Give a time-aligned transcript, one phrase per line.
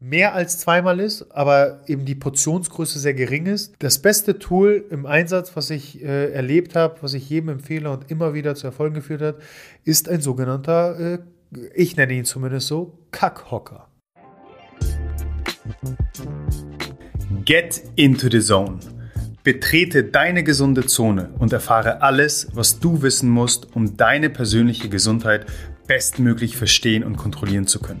[0.00, 3.74] mehr als zweimal ist, aber eben die Portionsgröße sehr gering ist.
[3.78, 8.10] Das beste Tool im Einsatz, was ich äh, erlebt habe, was ich jedem empfehle und
[8.10, 9.36] immer wieder zu Erfolgen geführt hat,
[9.84, 11.18] ist ein sogenannter, äh,
[11.74, 13.88] ich nenne ihn zumindest so, Kackhocker.
[17.44, 18.80] Get into the zone.
[19.42, 25.46] Betrete deine gesunde Zone und erfahre alles, was du wissen musst, um deine persönliche Gesundheit
[25.86, 28.00] bestmöglich verstehen und kontrollieren zu können.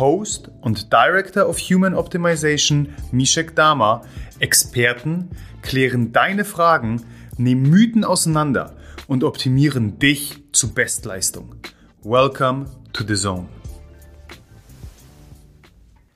[0.00, 4.02] Host und Director of Human Optimization Mishek Dama,
[4.38, 5.28] Experten,
[5.60, 7.04] klären deine Fragen,
[7.36, 8.74] nehmen Mythen auseinander
[9.06, 11.54] und optimieren dich zu Bestleistung.
[12.02, 13.46] Welcome to the Zone.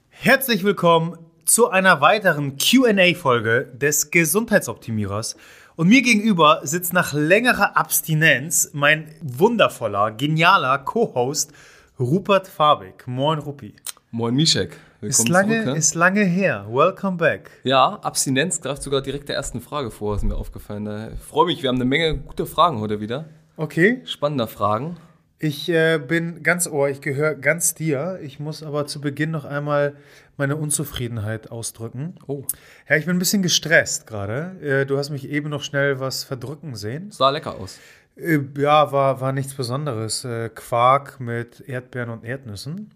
[0.09, 5.37] Herzlich willkommen zu einer weiteren QA-Folge des Gesundheitsoptimierers.
[5.77, 11.53] Und mir gegenüber sitzt nach längerer Abstinenz mein wundervoller, genialer Co-Host
[12.01, 13.07] Rupert Fabik.
[13.07, 13.73] Moin, Rupi.
[14.11, 14.77] Moin, Mischek.
[15.01, 16.67] Ist lange, zurück, ist lange her.
[16.69, 17.53] Welcome back.
[17.63, 21.13] Ja, Abstinenz greift sogar direkt der ersten Frage vor, ist mir aufgefallen.
[21.15, 23.27] Ich freue mich, wir haben eine Menge gute Fragen heute wieder.
[23.57, 24.01] Okay.
[24.07, 24.97] Spannender Fragen.
[25.39, 28.19] Ich äh, bin ganz ohr, ich gehöre ganz dir.
[28.23, 29.95] Ich muss aber zu Beginn noch einmal
[30.37, 32.17] meine Unzufriedenheit ausdrücken.
[32.27, 32.43] Oh.
[32.89, 34.57] Ja, ich bin ein bisschen gestresst gerade.
[34.61, 37.13] Äh, du hast mich eben noch schnell was verdrücken sehen.
[37.13, 37.79] Sah lecker aus.
[38.17, 40.25] Äh, ja, war, war nichts Besonderes.
[40.25, 42.91] Äh, Quark mit Erdbeeren und Erdnüssen.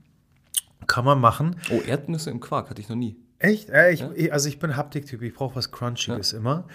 [0.87, 1.57] Kann man machen.
[1.71, 3.17] Oh, Erdnüsse im Quark hatte ich noch nie.
[3.39, 3.71] Echt?
[3.71, 4.33] Äh, ich, ja?
[4.33, 6.39] Also ich bin Haptiktyp, ich brauche was Crunchiges ja.
[6.39, 6.67] immer.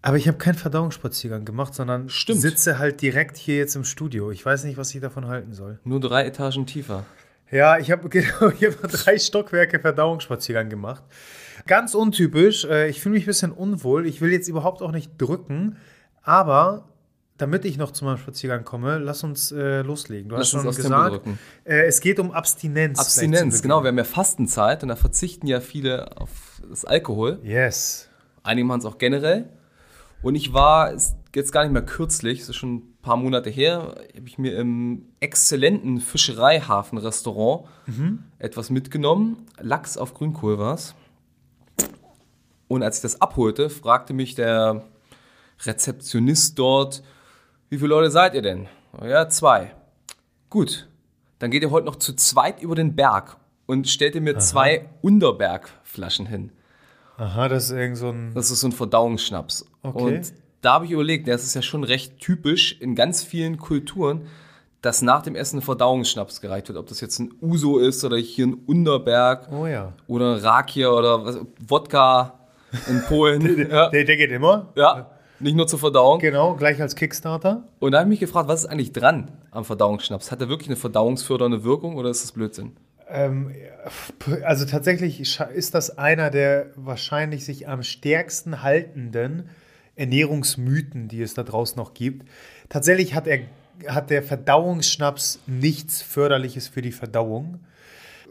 [0.00, 2.40] Aber ich habe keinen Verdauungsspaziergang gemacht, sondern Stimmt.
[2.40, 4.32] sitze halt direkt hier jetzt im Studio.
[4.32, 5.78] Ich weiß nicht, was ich davon halten soll.
[5.84, 7.04] Nur drei Etagen tiefer.
[7.52, 11.04] Ja, ich habe genau, hab drei Stockwerke Verdauungsspaziergang gemacht.
[11.66, 12.64] Ganz untypisch.
[12.64, 14.06] Ich fühle mich ein bisschen unwohl.
[14.06, 15.76] Ich will jetzt überhaupt auch nicht drücken.
[16.24, 16.91] Aber
[17.42, 20.28] damit ich noch zu meinem Spaziergang komme, lass uns äh, loslegen.
[20.28, 21.26] Du lass hast schon gesagt,
[21.64, 23.00] äh, es geht um Abstinenz.
[23.00, 23.82] Abstinenz, genau.
[23.82, 27.40] Wir haben ja Fastenzeit und da verzichten ja viele auf das Alkohol.
[27.42, 28.08] Yes.
[28.44, 29.48] Einige machen es auch generell.
[30.22, 33.96] Und ich war jetzt gar nicht mehr kürzlich, das ist schon ein paar Monate her,
[34.14, 38.22] habe ich mir im exzellenten Fischereihafen-Restaurant mhm.
[38.38, 39.46] etwas mitgenommen.
[39.60, 40.94] Lachs auf Grünkohl war es.
[42.68, 44.84] Und als ich das abholte, fragte mich der
[45.66, 47.02] Rezeptionist dort,
[47.72, 48.68] wie viele Leute seid ihr denn?
[49.02, 49.74] Ja, zwei.
[50.50, 50.90] Gut,
[51.38, 54.40] dann geht ihr heute noch zu zweit über den Berg und stellt ihr mir Aha.
[54.40, 56.52] zwei Unterbergflaschen hin.
[57.16, 58.34] Aha, das ist irgend so ein.
[58.34, 59.64] Das ist so ein Verdauungsschnaps.
[59.82, 60.02] Okay.
[60.02, 64.26] Und da habe ich überlegt, das ist ja schon recht typisch in ganz vielen Kulturen,
[64.82, 66.76] dass nach dem Essen ein Verdauungsschnaps gereicht wird.
[66.76, 69.50] Ob das jetzt ein Uso ist oder hier ein Unterberg.
[69.50, 69.94] Oh ja.
[70.08, 72.38] Oder Rakia oder was, Wodka
[72.86, 73.40] in Polen.
[73.56, 73.88] der, ja.
[73.88, 74.72] der, der, geht immer.
[74.76, 75.10] Ja.
[75.42, 76.20] Nicht nur zur Verdauung.
[76.20, 77.64] Genau, gleich als Kickstarter.
[77.80, 80.30] Und da habe ich mich gefragt, was ist eigentlich dran am Verdauungsschnaps?
[80.30, 82.76] Hat er wirklich eine verdauungsfördernde Wirkung oder ist das Blödsinn?
[83.08, 83.52] Ähm,
[84.44, 89.48] also tatsächlich ist das einer der wahrscheinlich sich am stärksten haltenden
[89.96, 92.28] Ernährungsmythen, die es da draußen noch gibt.
[92.68, 93.40] Tatsächlich hat, er,
[93.88, 97.58] hat der Verdauungsschnaps nichts Förderliches für die Verdauung.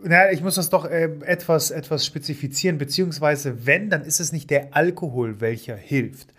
[0.02, 4.50] Naja, ich muss das doch äh, etwas, etwas spezifizieren, beziehungsweise wenn, dann ist es nicht
[4.50, 6.30] der Alkohol, welcher hilft.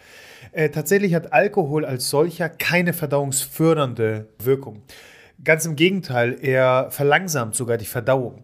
[0.52, 4.82] Äh, tatsächlich hat Alkohol als solcher keine verdauungsfördernde Wirkung.
[5.42, 8.42] Ganz im Gegenteil, er verlangsamt sogar die Verdauung.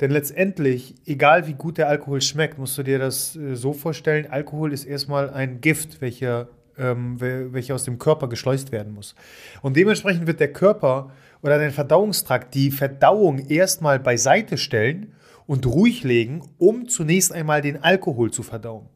[0.00, 4.28] Denn letztendlich, egal wie gut der Alkohol schmeckt, musst du dir das äh, so vorstellen,
[4.30, 6.48] Alkohol ist erstmal ein Gift, welcher,
[6.78, 9.16] ähm, welcher aus dem Körper geschleust werden muss.
[9.60, 11.10] Und dementsprechend wird der Körper
[11.42, 15.12] oder dein Verdauungstrakt die Verdauung erstmal beiseite stellen
[15.46, 18.86] und ruhig legen, um zunächst einmal den Alkohol zu verdauen.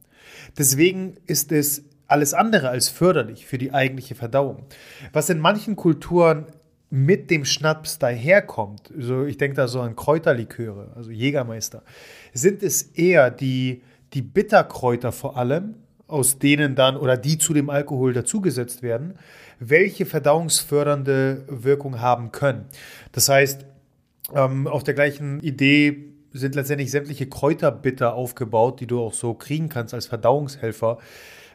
[0.57, 4.65] Deswegen ist es alles andere als förderlich für die eigentliche Verdauung.
[5.13, 6.47] Was in manchen Kulturen
[6.91, 11.83] mit dem Schnaps daherkommt, so ich denke da so an Kräuterliköre, also Jägermeister,
[12.35, 13.83] sind es eher die,
[14.13, 15.77] die Bitterkräuter vor allem,
[16.07, 19.15] aus denen dann oder die zu dem Alkohol dazugesetzt werden,
[19.59, 22.67] welche verdauungsfördernde Wirkung haben können.
[23.13, 23.65] Das heißt,
[24.35, 29.71] ähm, auf der gleichen Idee sind letztendlich sämtliche Kräuterbitter aufgebaut, die du auch so kriegen
[29.71, 30.99] kannst als Verdauungshelfer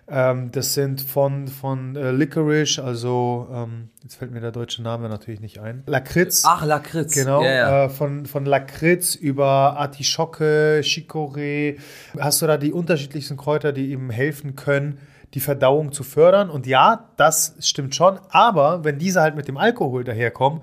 [0.10, 5.10] Ähm, das sind von, von äh, Licorice, also ähm, jetzt fällt mir der deutsche Name
[5.10, 5.84] natürlich nicht ein.
[5.86, 6.44] Lakritz.
[6.46, 7.14] Ach, Lakritz.
[7.14, 7.86] Genau, Ja, ja.
[7.86, 11.78] Äh, von, von Lakritz über Artischocke, Chicorée.
[12.18, 15.00] Hast du da die unterschiedlichsten Kräuter, die ihm helfen können,
[15.34, 16.50] die Verdauung zu fördern?
[16.50, 18.18] Und ja, das stimmt schon.
[18.30, 20.62] Aber wenn diese halt mit dem Alkohol daherkommen,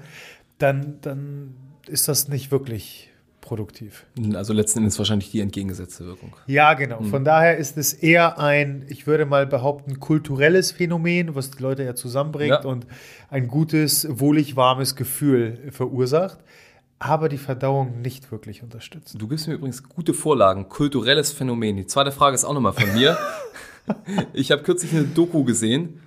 [0.57, 1.55] dann, dann
[1.87, 3.11] ist das nicht wirklich
[3.45, 4.07] produktiv.
[4.35, 6.35] Also letzten Endes wahrscheinlich die entgegengesetzte Wirkung.
[6.47, 7.03] Ja, genau.
[7.03, 11.85] Von daher ist es eher ein, ich würde mal behaupten, kulturelles Phänomen, was die Leute
[11.85, 12.65] ja zusammenbringt Ja.
[12.65, 12.87] und
[13.29, 16.39] ein gutes, wohlig warmes Gefühl verursacht,
[16.99, 19.15] aber die Verdauung nicht wirklich unterstützt.
[19.21, 20.71] Du gibst mir übrigens gute Vorlagen.
[20.71, 21.77] Kulturelles Phänomen.
[21.77, 23.19] Die zweite Frage ist auch nochmal von mir.
[24.33, 26.01] ich habe kürzlich eine Doku gesehen.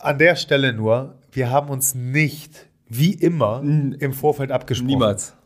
[0.00, 4.88] An der Stelle nur, wir haben uns nicht, wie immer, im Vorfeld abgesprochen.
[4.88, 5.36] Niemals.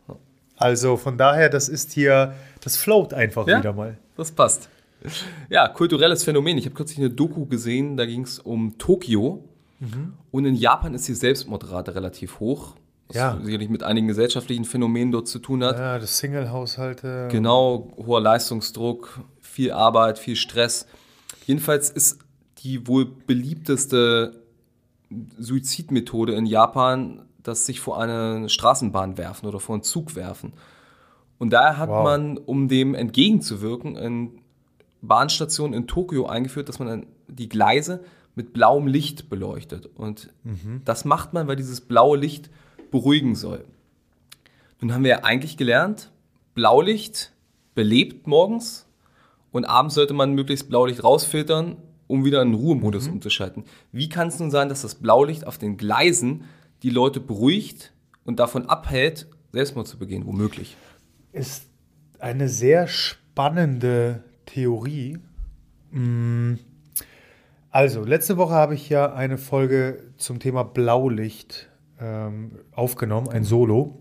[0.57, 3.59] Also von daher, das ist hier, das float einfach Ja?
[3.59, 3.97] wieder mal.
[4.17, 4.69] Das passt.
[5.49, 6.57] Ja, kulturelles Phänomen.
[6.57, 9.43] Ich habe kürzlich eine Doku gesehen, da ging es um Tokio.
[10.31, 12.75] Und in Japan ist die Selbstmordrate relativ hoch.
[13.09, 13.39] Was Ja.
[13.43, 15.77] sicherlich mit einigen gesellschaftlichen Phänomenen dort zu tun hat.
[15.77, 17.27] Ja, das Single-Haushalte.
[17.29, 20.87] Genau, hoher Leistungsdruck, viel Arbeit, viel Stress.
[21.45, 22.17] Jedenfalls ist
[22.63, 24.41] die wohl beliebteste
[25.37, 30.53] Suizidmethode in Japan, das sich vor eine Straßenbahn werfen oder vor einen Zug werfen.
[31.37, 32.03] Und daher hat Wow.
[32.03, 34.39] man, um dem entgegenzuwirken, in
[35.01, 38.03] Bahnstationen in Tokio eingeführt, dass man die Gleise
[38.35, 39.89] mit blauem Licht beleuchtet.
[39.95, 40.29] Und
[40.85, 42.49] das macht man, weil dieses blaue Licht
[42.91, 43.63] beruhigen soll.
[44.81, 46.11] Nun haben wir ja eigentlich gelernt,
[46.53, 47.31] Blaulicht
[47.75, 48.87] belebt morgens
[49.51, 51.75] und abends sollte man möglichst Blaulicht rausfiltern,
[52.07, 53.63] um wieder in Ruhemodus umzuschalten.
[53.91, 56.43] Wie kann es nun sein, dass das Blaulicht auf den Gleisen
[56.85, 57.91] die Leute beruhigt
[58.23, 60.77] und davon abhält, Selbstmord zu begehen, womöglich?
[61.35, 61.67] ist
[62.19, 65.17] eine sehr spannende Theorie.
[65.91, 66.53] Mm.
[67.69, 73.99] Also, letzte Woche habe ich ja eine Folge zum Thema Blaulicht ähm, aufgenommen, ein Solo.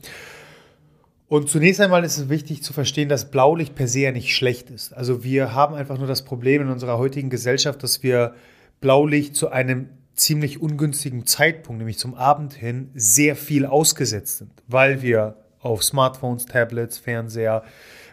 [1.26, 4.70] Und zunächst einmal ist es wichtig zu verstehen, dass Blaulicht per se ja nicht schlecht
[4.70, 4.92] ist.
[4.92, 8.34] Also wir haben einfach nur das Problem in unserer heutigen Gesellschaft, dass wir
[8.80, 15.02] Blaulicht zu einem ziemlich ungünstigen Zeitpunkt, nämlich zum Abend hin, sehr viel ausgesetzt sind, weil
[15.02, 17.64] wir auf Smartphones, Tablets, Fernseher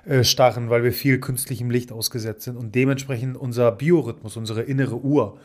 [0.06, 4.95] äh, starren, weil wir viel künstlichem Licht ausgesetzt sind und dementsprechend unser Biorhythmus, unsere innere
[4.95, 5.38] Uhr,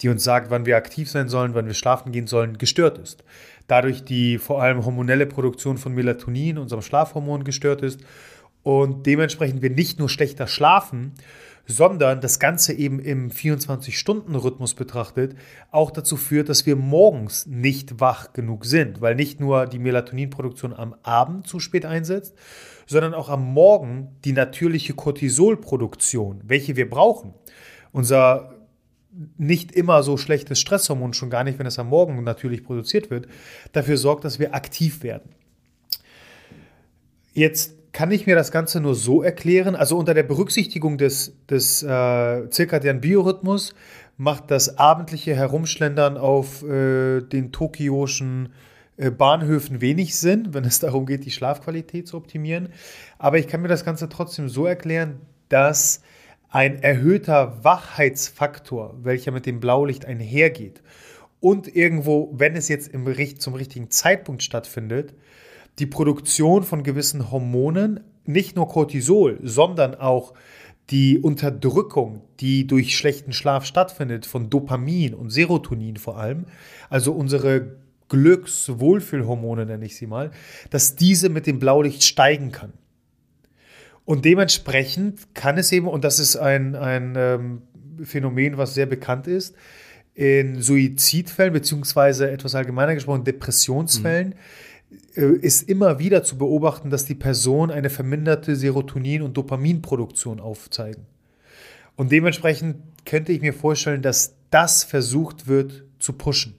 [0.00, 3.24] die uns sagt, wann wir aktiv sein sollen, wann wir schlafen gehen sollen, gestört ist.
[3.68, 8.00] Dadurch die vor allem hormonelle Produktion von Melatonin, unserem Schlafhormon, gestört ist
[8.62, 11.12] und dementsprechend wir nicht nur schlechter schlafen,
[11.66, 15.36] sondern das Ganze eben im 24-Stunden-Rhythmus betrachtet
[15.70, 20.72] auch dazu führt, dass wir morgens nicht wach genug sind, weil nicht nur die Melatoninproduktion
[20.72, 22.34] am Abend zu spät einsetzt,
[22.86, 27.34] sondern auch am Morgen die natürliche Cortisolproduktion, welche wir brauchen.
[27.92, 28.54] Unser
[29.36, 33.28] nicht immer so schlechtes Stresshormon, schon gar nicht, wenn es am Morgen natürlich produziert wird,
[33.72, 35.30] dafür sorgt, dass wir aktiv werden.
[37.34, 41.82] Jetzt kann ich mir das Ganze nur so erklären, also unter der Berücksichtigung des, des
[41.82, 43.74] äh, zirkadianen Biorhythmus
[44.16, 48.52] macht das abendliche Herumschlendern auf äh, den tokioschen
[48.96, 52.68] äh, Bahnhöfen wenig Sinn, wenn es darum geht, die Schlafqualität zu optimieren.
[53.18, 56.02] Aber ich kann mir das Ganze trotzdem so erklären, dass
[56.48, 60.82] ein erhöhter Wachheitsfaktor, welcher mit dem Blaulicht einhergeht
[61.40, 63.06] und irgendwo, wenn es jetzt im,
[63.38, 65.14] zum richtigen Zeitpunkt stattfindet,
[65.78, 70.34] die Produktion von gewissen Hormonen, nicht nur Cortisol, sondern auch
[70.90, 76.46] die Unterdrückung, die durch schlechten Schlaf stattfindet, von Dopamin und Serotonin vor allem,
[76.90, 77.76] also unsere
[78.08, 80.32] Glücks-Wohlfühlhormone nenne ich sie mal,
[80.70, 82.74] dass diese mit dem Blaulicht steigen kann.
[84.04, 87.62] Und dementsprechend kann es eben, und das ist ein, ein ähm,
[88.02, 89.54] Phänomen, was sehr bekannt ist,
[90.14, 94.36] in Suizidfällen, beziehungsweise etwas allgemeiner gesprochen, Depressionsfällen, äh,
[95.14, 101.06] ist immer wieder zu beobachten, dass die Person eine verminderte Serotonin- und Dopaminproduktion aufzeigen.
[101.96, 106.54] Und dementsprechend könnte ich mir vorstellen, dass das versucht wird zu pushen.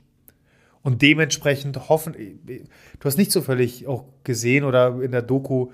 [0.82, 5.72] Und dementsprechend hoffen, du hast nicht zufällig auch gesehen oder in der Doku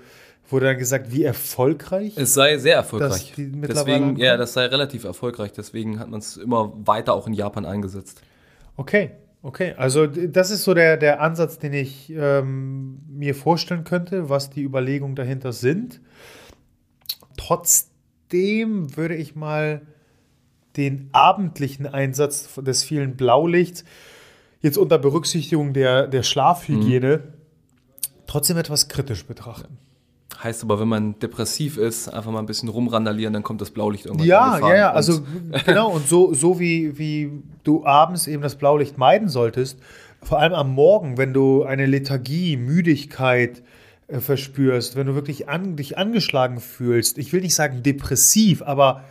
[0.48, 2.16] wurde dann gesagt, wie erfolgreich.
[2.16, 3.32] Es sei sehr erfolgreich.
[3.36, 5.52] Deswegen, ja, das sei relativ erfolgreich.
[5.52, 8.22] Deswegen hat man es immer weiter auch in Japan eingesetzt.
[8.76, 9.10] Okay,
[9.42, 9.74] okay.
[9.76, 14.62] Also das ist so der, der Ansatz, den ich ähm, mir vorstellen könnte, was die
[14.62, 16.00] Überlegungen dahinter sind.
[17.36, 19.82] Trotzdem würde ich mal
[20.76, 23.84] den abendlichen Einsatz des vielen Blaulichts
[24.60, 27.22] jetzt unter Berücksichtigung der, der Schlafhygiene
[28.26, 29.78] trotzdem etwas kritisch betrachten.
[30.42, 34.06] Heißt aber, wenn man depressiv ist, einfach mal ein bisschen rumrandalieren, dann kommt das Blaulicht
[34.06, 35.20] irgendwann Ja, ja, ja, also
[35.66, 37.30] genau, und so, so wie, wie
[37.62, 39.78] du abends eben das Blaulicht meiden solltest,
[40.22, 43.62] vor allem am Morgen, wenn du eine Lethargie, Müdigkeit
[44.08, 49.04] äh, verspürst, wenn du wirklich an, dich angeschlagen fühlst, ich will nicht sagen depressiv, aber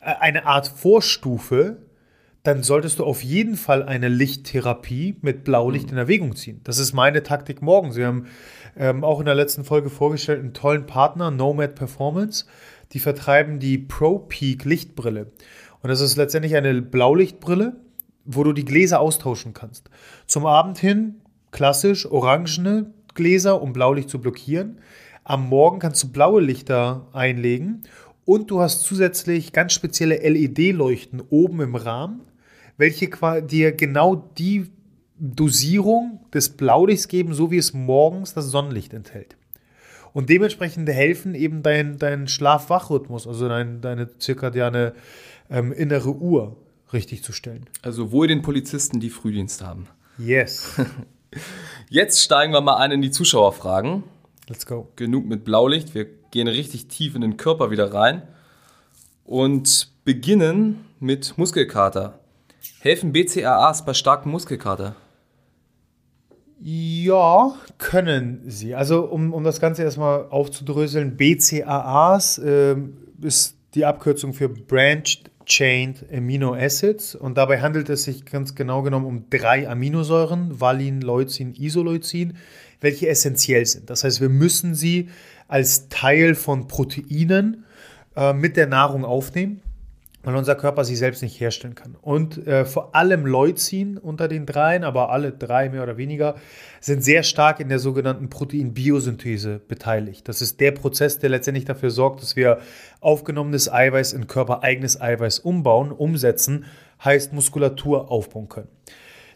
[0.00, 1.78] äh, eine Art Vorstufe,
[2.44, 6.60] dann solltest du auf jeden Fall eine Lichttherapie mit Blaulicht in Erwägung ziehen.
[6.64, 7.96] Das ist meine Taktik morgens.
[7.96, 8.26] Wir haben
[8.76, 12.44] ähm, auch in der letzten Folge vorgestellt einen tollen Partner, Nomad Performance.
[12.92, 15.32] Die vertreiben die Pro Peak Lichtbrille.
[15.80, 17.76] Und das ist letztendlich eine Blaulichtbrille,
[18.26, 19.88] wo du die Gläser austauschen kannst.
[20.26, 24.80] Zum Abend hin klassisch orangene Gläser, um Blaulicht zu blockieren.
[25.24, 27.84] Am Morgen kannst du blaue Lichter einlegen
[28.26, 32.20] und du hast zusätzlich ganz spezielle LED-Leuchten oben im Rahmen,
[32.76, 33.08] welche
[33.42, 34.70] dir genau die
[35.18, 39.36] Dosierung des Blaulichts geben, so wie es morgens das Sonnenlicht enthält.
[40.12, 44.94] Und dementsprechend helfen eben dein, dein Schlaf-Wach-Rhythmus, also dein, deine zirkadiane
[45.50, 46.56] ähm, innere Uhr
[46.92, 47.66] richtig zu stellen.
[47.82, 49.88] Also wohl den Polizisten, die Frühdienst haben.
[50.18, 50.80] Yes.
[51.88, 54.04] Jetzt steigen wir mal ein in die Zuschauerfragen.
[54.48, 54.88] Let's go.
[54.94, 55.94] Genug mit Blaulicht.
[55.94, 58.22] Wir gehen richtig tief in den Körper wieder rein
[59.24, 62.20] und beginnen mit Muskelkater.
[62.80, 64.96] Helfen BCAAs bei starkem Muskelkater?
[66.60, 68.74] Ja, können sie.
[68.74, 76.06] Also, um, um das Ganze erstmal aufzudröseln, BCAAs ähm, ist die Abkürzung für Branched Chained
[76.12, 81.54] Amino Acids und dabei handelt es sich ganz genau genommen um drei Aminosäuren, Valin, Leucin,
[81.54, 82.38] Isoleucin,
[82.80, 83.90] welche essentiell sind.
[83.90, 85.10] Das heißt, wir müssen sie
[85.48, 87.64] als Teil von Proteinen
[88.16, 89.60] äh, mit der Nahrung aufnehmen,
[90.24, 91.96] weil unser Körper sie selbst nicht herstellen kann.
[92.00, 96.36] Und äh, vor allem Leucin unter den dreien, aber alle drei mehr oder weniger,
[96.80, 100.26] sind sehr stark in der sogenannten Proteinbiosynthese beteiligt.
[100.28, 102.58] Das ist der Prozess, der letztendlich dafür sorgt, dass wir
[103.00, 106.64] aufgenommenes Eiweiß in körpereigenes Eiweiß umbauen, umsetzen,
[107.04, 108.68] heißt Muskulatur aufbauen können.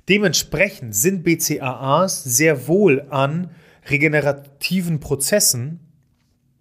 [0.09, 3.51] Dementsprechend sind BCAAs sehr wohl an
[3.91, 5.81] regenerativen Prozessen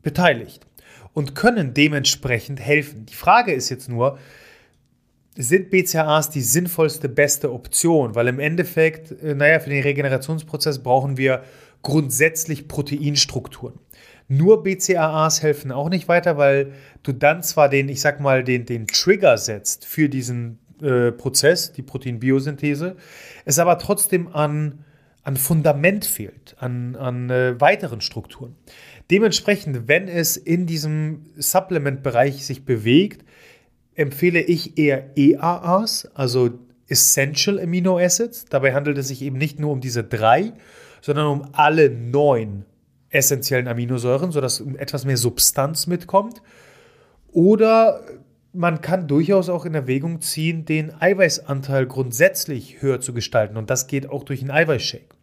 [0.02, 0.68] beteiligt
[1.18, 3.08] und können dementsprechend helfen.
[3.08, 4.20] Die Frage ist jetzt nur,
[5.36, 8.14] sind BCAAs die sinnvollste, beste Option?
[8.14, 11.42] Weil im Endeffekt, äh, naja, für den Regenerationsprozess brauchen wir
[11.82, 13.80] grundsätzlich Proteinstrukturen.
[14.28, 18.68] Nur BCAAs helfen auch nicht weiter, weil du dann zwar den, ich sag mal, den,
[18.68, 22.96] den Trigger setzt für diesen äh, Prozess, die Proteinbiosynthese,
[23.44, 24.86] es aber trotzdem an,
[25.24, 28.56] an Fundament fehlt, an, an äh, weiteren Strukturen.
[29.10, 33.24] Dementsprechend, wenn es in diesem Supplement-Bereich sich bewegt,
[33.96, 36.52] empfehle ich eher EAAs, also
[36.88, 38.46] Essential Amino Acids.
[38.46, 40.54] Dabei handelt es sich eben nicht nur um diese drei,
[41.02, 42.66] sondern um alle neun
[43.10, 46.42] essentiellen Aminosäuren, sodass etwas mehr Substanz mitkommt.
[47.32, 48.02] Oder
[48.54, 53.58] man kann durchaus auch in Erwägung ziehen, den Eiweißanteil grundsätzlich höher zu gestalten.
[53.58, 55.16] Und das geht auch durch einen Eiweißshake.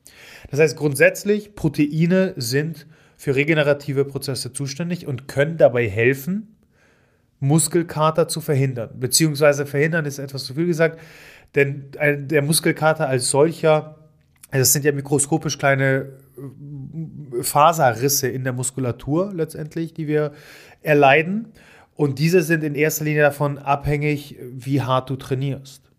[0.51, 2.87] Das heißt, grundsätzlich, Proteine sind
[3.25, 6.59] für regenerative Prozesse zuständig und können dabei helfen,
[7.41, 8.91] Muskelkater zu verhindern.
[9.01, 11.01] Beziehungsweise verhindern ist etwas zu viel gesagt,
[11.55, 14.11] denn der Muskelkater als solcher,
[14.51, 16.19] das sind ja mikroskopisch kleine
[17.41, 20.33] Faserrisse in der Muskulatur letztendlich, die wir
[20.83, 21.49] erleiden.
[21.95, 25.91] Und diese sind in erster Linie davon abhängig, wie hart du trainierst.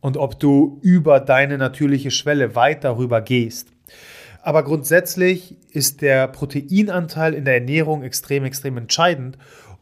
[0.00, 3.73] Und ob du über deine natürliche Schwelle weit darüber gehst.
[4.44, 9.38] Aber grundsätzlich ist der Proteinanteil in der Ernährung extrem, extrem entscheidend,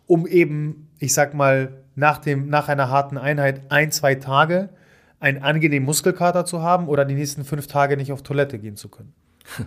[0.06, 4.68] um eben, ich sag mal, nach, dem, nach einer harten Einheit ein, zwei Tage
[5.18, 8.88] einen angenehmen Muskelkater zu haben oder die nächsten fünf Tage nicht auf Toilette gehen zu
[8.88, 9.12] können.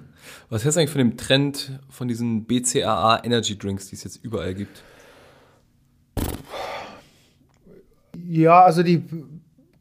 [0.50, 4.24] Was hältst du eigentlich von dem Trend von diesen BCAA Energy Drinks, die es jetzt
[4.24, 4.82] überall gibt?
[8.26, 9.04] Ja, also die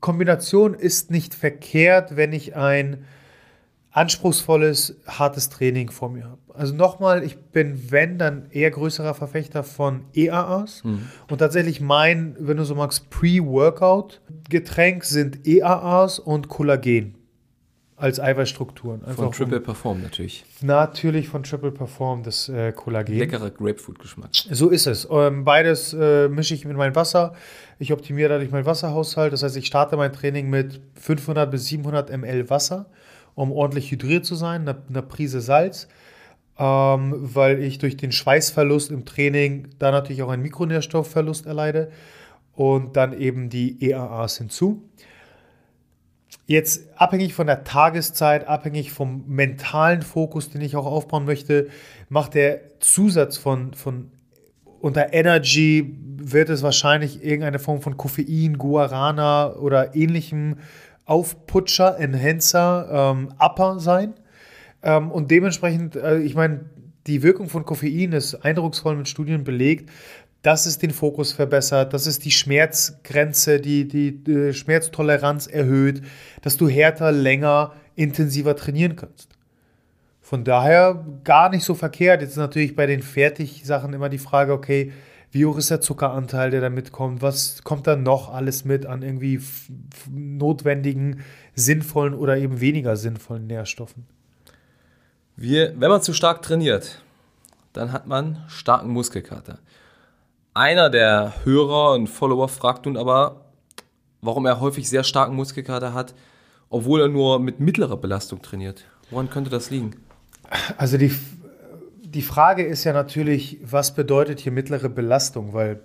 [0.00, 3.04] Kombination ist nicht verkehrt, wenn ich ein
[3.95, 6.39] anspruchsvolles, hartes Training vor mir habe.
[6.53, 10.83] Also nochmal, ich bin, wenn, dann eher größerer Verfechter von EAAs.
[10.83, 11.09] Mhm.
[11.31, 17.15] Und tatsächlich mein, wenn du so magst, Pre-Workout-Getränk sind EAAs und Kollagen
[17.95, 19.05] als Eiweißstrukturen.
[19.05, 20.45] Einfach von Triple um, Perform natürlich.
[20.61, 23.17] Natürlich von Triple Perform, das äh, Kollagen.
[23.17, 24.31] Leckerer Grapefruit-Geschmack.
[24.51, 25.07] So ist es.
[25.09, 27.35] Ähm, beides äh, mische ich mit meinem Wasser.
[27.79, 29.33] Ich optimiere dadurch meinen Wasserhaushalt.
[29.33, 32.87] Das heißt, ich starte mein Training mit 500 bis 700 ml Wasser
[33.35, 35.88] um ordentlich hydriert zu sein, eine, eine Prise Salz,
[36.59, 41.91] ähm, weil ich durch den Schweißverlust im Training da natürlich auch einen Mikronährstoffverlust erleide
[42.55, 44.88] und dann eben die EAAs hinzu.
[46.47, 51.69] Jetzt abhängig von der Tageszeit, abhängig vom mentalen Fokus, den ich auch aufbauen möchte,
[52.11, 54.11] macht der Zusatz von, von
[54.81, 60.57] unter Energy wird es wahrscheinlich irgendeine Form von Koffein, Guarana oder ähnlichem
[61.04, 64.14] Aufputscher, Enhancer, ähm, Upper sein.
[64.82, 66.66] Ähm, und dementsprechend, äh, ich meine,
[67.06, 69.90] die Wirkung von Koffein ist eindrucksvoll mit Studien belegt
[70.44, 76.02] dass es den Fokus verbessert, dass es die Schmerzgrenze, die, die, die Schmerztoleranz erhöht,
[76.42, 79.30] dass du härter, länger, intensiver trainieren kannst.
[80.20, 82.20] Von daher gar nicht so verkehrt.
[82.20, 84.92] Jetzt natürlich bei den Fertigsachen immer die Frage, okay,
[85.35, 87.21] wie hoch ist der Zuckeranteil, der da mitkommt?
[87.21, 89.41] Was kommt da noch alles mit an irgendwie
[90.09, 91.25] notwendigen,
[91.57, 94.07] sinnvollen oder eben weniger sinnvollen Nährstoffen?
[95.35, 97.03] Wir, wenn man zu stark trainiert,
[97.73, 99.59] dann hat man starken Muskelkater.
[100.55, 103.47] Einer der Hörer und Follower fragt nun aber,
[104.23, 106.14] warum er häufig sehr starken Muskelkater hat,
[106.71, 108.85] obwohl er nur mit mittlerer Belastung trainiert.
[109.11, 109.97] Woran könnte das liegen?
[110.76, 111.12] Also die,
[112.14, 115.52] die Frage ist ja natürlich, was bedeutet hier mittlere Belastung?
[115.52, 115.80] Weil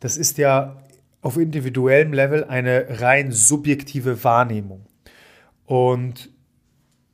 [0.00, 0.82] das ist ja
[1.20, 4.86] auf individuellem Level eine rein subjektive Wahrnehmung.
[5.66, 6.30] Und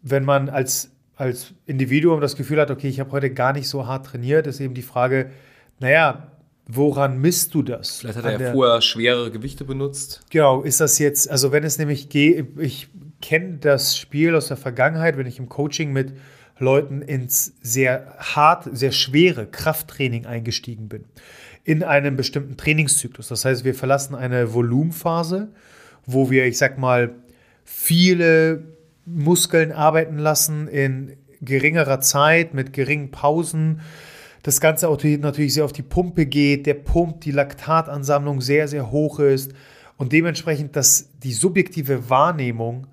[0.03, 3.87] wenn man als, als Individuum das Gefühl hat, okay, ich habe heute gar nicht so
[3.87, 5.31] hart trainiert, ist eben die Frage,
[5.79, 6.31] naja,
[6.73, 7.99] Woran misst du das?
[7.99, 10.21] Vielleicht hat er ja vorher schwerere Gewichte benutzt.
[10.31, 12.89] Genau, ist das jetzt, also wenn es nämlich geht, ich
[13.21, 16.13] kenne das Spiel aus der Vergangenheit, wenn ich im Coaching mit
[16.61, 21.05] Leuten ins sehr hart, sehr schwere Krafttraining eingestiegen bin.
[21.65, 23.29] In einem bestimmten Trainingszyklus.
[23.29, 25.53] Das heißt, wir verlassen eine Volumenphase,
[26.07, 27.15] wo wir, ich sag mal,
[27.65, 28.65] viele
[29.05, 33.81] Muskeln arbeiten lassen in geringerer Zeit, mit geringen Pausen
[34.43, 34.87] das Ganze
[35.19, 39.53] natürlich sehr auf die Pumpe geht, der Pump, die Laktatansammlung sehr, sehr hoch ist
[39.97, 42.87] und dementsprechend, dass die subjektive Wahrnehmung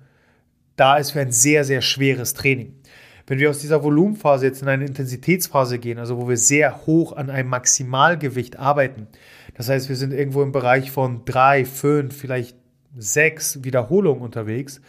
[0.76, 2.74] da ist für ein sehr, sehr schweres Training.
[3.28, 7.12] Wenn wir aus dieser Volumenphase jetzt in eine Intensitätsphase gehen, also wo wir sehr hoch
[7.12, 9.06] an einem Maximalgewicht arbeiten,
[9.54, 12.56] das heißt, wir sind irgendwo im Bereich von drei, fünf, vielleicht
[12.96, 14.80] sechs Wiederholungen unterwegs,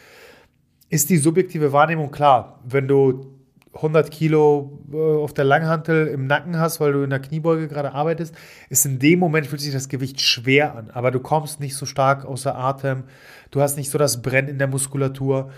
[0.89, 2.61] ist die subjektive Wahrnehmung klar.
[2.65, 3.39] Wenn du
[3.73, 7.93] 100 Kilo äh, auf der Langhantel im Nacken hast, weil du in der Kniebeuge gerade
[7.93, 8.33] arbeitest,
[8.69, 10.89] ist in dem Moment fühlt sich das Gewicht schwer an.
[10.91, 13.03] Aber du kommst nicht so stark außer Atem,
[13.51, 15.51] du hast nicht so das Brennen in der Muskulatur.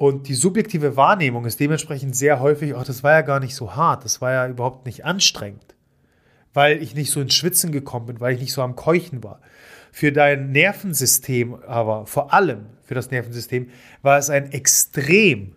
[0.00, 3.76] Und die subjektive Wahrnehmung ist dementsprechend sehr häufig, oh, das war ja gar nicht so
[3.76, 5.74] hart, das war ja überhaupt nicht anstrengend,
[6.54, 9.42] weil ich nicht so ins Schwitzen gekommen bin, weil ich nicht so am Keuchen war.
[9.92, 13.68] Für dein Nervensystem aber, vor allem für das Nervensystem,
[14.00, 15.52] war es ein extrem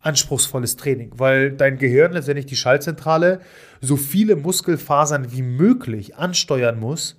[0.00, 3.40] anspruchsvolles Training, weil dein Gehirn letztendlich die Schaltzentrale
[3.80, 7.18] so viele Muskelfasern wie möglich ansteuern muss,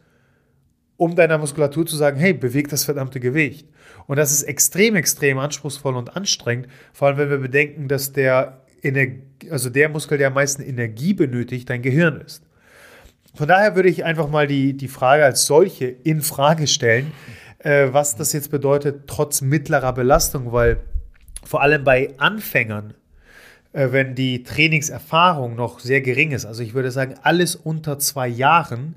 [0.96, 3.68] um deiner Muskulatur zu sagen, hey, beweg das verdammte Gewicht.
[4.08, 8.62] Und das ist extrem, extrem anspruchsvoll und anstrengend, vor allem wenn wir bedenken, dass der,
[8.84, 12.44] Energie, also der Muskel, der am meisten Energie benötigt, dein Gehirn ist.
[13.36, 17.12] Von daher würde ich einfach mal die, die Frage als solche in Frage stellen,
[17.60, 20.82] äh, was das jetzt bedeutet, trotz mittlerer Belastung, weil
[21.44, 22.94] vor allem bei Anfängern,
[23.72, 28.28] äh, wenn die Trainingserfahrung noch sehr gering ist, also ich würde sagen, alles unter zwei
[28.28, 28.96] Jahren,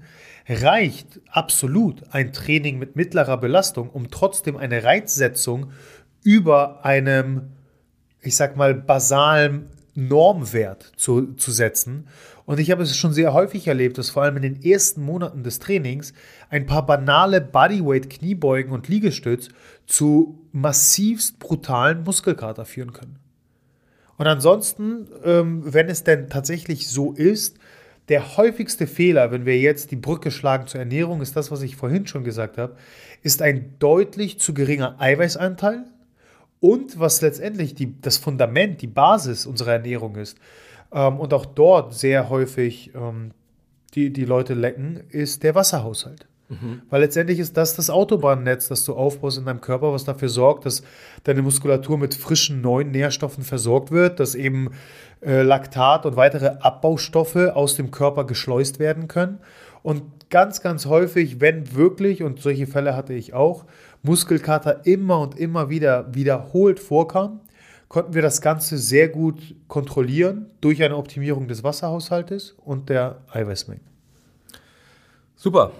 [0.49, 5.73] reicht absolut ein Training mit mittlerer Belastung, um trotzdem eine Reizsetzung
[6.23, 7.53] über einem,
[8.21, 12.09] ich sag mal, basalen Normwert zu, zu setzen.
[12.47, 15.45] Und ich habe es schon sehr häufig erlebt, dass vor allem in den ersten Monaten
[15.45, 16.13] des Trainings
[16.51, 19.49] ein paar banale Bodyweight, Kniebeugen und Liegestütz
[19.87, 23.19] zu massivst brutalen Muskelkater führen können.
[24.17, 27.59] Und ansonsten, ähm, wenn es denn tatsächlich so ist,
[28.09, 31.77] der häufigste Fehler, wenn wir jetzt die Brücke schlagen zur Ernährung, ist das, was ich
[31.77, 32.77] vorhin schon gesagt habe,
[33.23, 35.85] ist ein deutlich zu geringer Eiweißanteil
[36.61, 40.39] und was letztendlich die, das Fundament, die Basis unserer Ernährung ist
[40.93, 43.33] ähm, und auch dort sehr häufig ähm,
[43.95, 46.27] die, die Leute lecken, ist der Wasserhaushalt.
[46.49, 46.83] Mhm.
[46.91, 50.67] Weil letztendlich ist das das Autobahnnetz, das du aufbaust in deinem Körper, was dafür sorgt,
[50.67, 50.83] dass
[51.25, 54.71] deine Muskulatur mit frischen neuen Nährstoffen versorgt wird, dass eben
[55.23, 59.39] äh, Laktat und weitere Abbaustoffe aus dem Körper geschleust werden können.
[59.83, 63.65] Und ganz, ganz häufig, wenn wirklich, und solche Fälle hatte ich auch,
[64.03, 67.41] Muskelkater immer und immer wieder wiederholt vorkam,
[67.89, 73.85] konnten wir das Ganze sehr gut kontrollieren durch eine Optimierung des Wasserhaushaltes und der Eiweißmengen.
[75.37, 75.73] Super.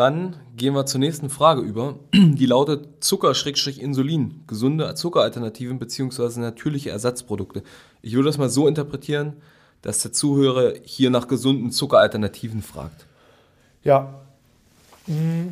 [0.00, 1.98] Dann gehen wir zur nächsten Frage über.
[2.14, 6.40] Die lautet Zucker-Insulin, gesunde Zuckeralternativen bzw.
[6.40, 7.62] natürliche Ersatzprodukte.
[8.00, 9.34] Ich würde das mal so interpretieren,
[9.82, 13.04] dass der Zuhörer hier nach gesunden Zuckeralternativen fragt.
[13.84, 14.22] Ja,
[15.06, 15.48] mm,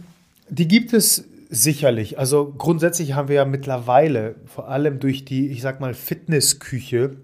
[0.48, 2.18] die gibt es Sicherlich.
[2.18, 7.16] Also grundsätzlich haben wir ja mittlerweile, vor allem durch die, ich sag mal, Fitnessküche,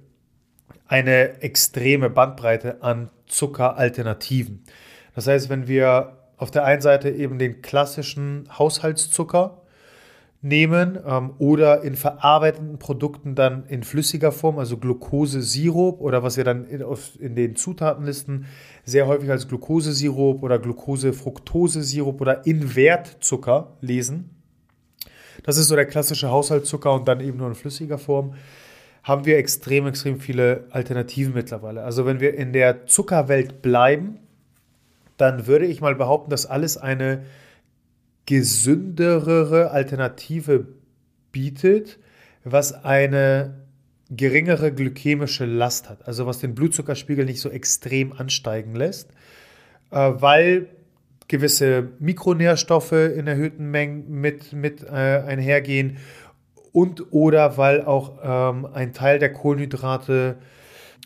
[0.88, 4.64] eine extreme Bandbreite an Zuckeralternativen.
[5.14, 9.62] Das heißt, wenn wir auf der einen Seite eben den klassischen Haushaltszucker
[10.44, 16.44] nehmen ähm, oder in verarbeiteten Produkten dann in flüssiger Form, also Glukosesirup oder was wir
[16.44, 16.84] dann in,
[17.18, 18.44] in den Zutatenlisten
[18.84, 24.30] sehr häufig als Glukosesirup oder Glukose-Fructose-Sirup oder Invertzucker lesen.
[25.44, 28.34] Das ist so der klassische Haushaltszucker und dann eben nur in flüssiger Form.
[29.02, 31.84] Haben wir extrem, extrem viele Alternativen mittlerweile.
[31.84, 34.18] Also wenn wir in der Zuckerwelt bleiben,
[35.16, 37.24] dann würde ich mal behaupten, dass alles eine
[38.26, 40.66] gesündere Alternative
[41.32, 41.98] bietet,
[42.44, 43.64] was eine
[44.10, 49.10] geringere glykämische Last hat, also was den Blutzuckerspiegel nicht so extrem ansteigen lässt,
[49.90, 50.68] äh, weil
[51.28, 55.98] gewisse Mikronährstoffe in erhöhten Mengen mit, mit äh, einhergehen
[56.72, 60.36] und oder weil auch ähm, ein Teil der Kohlenhydrate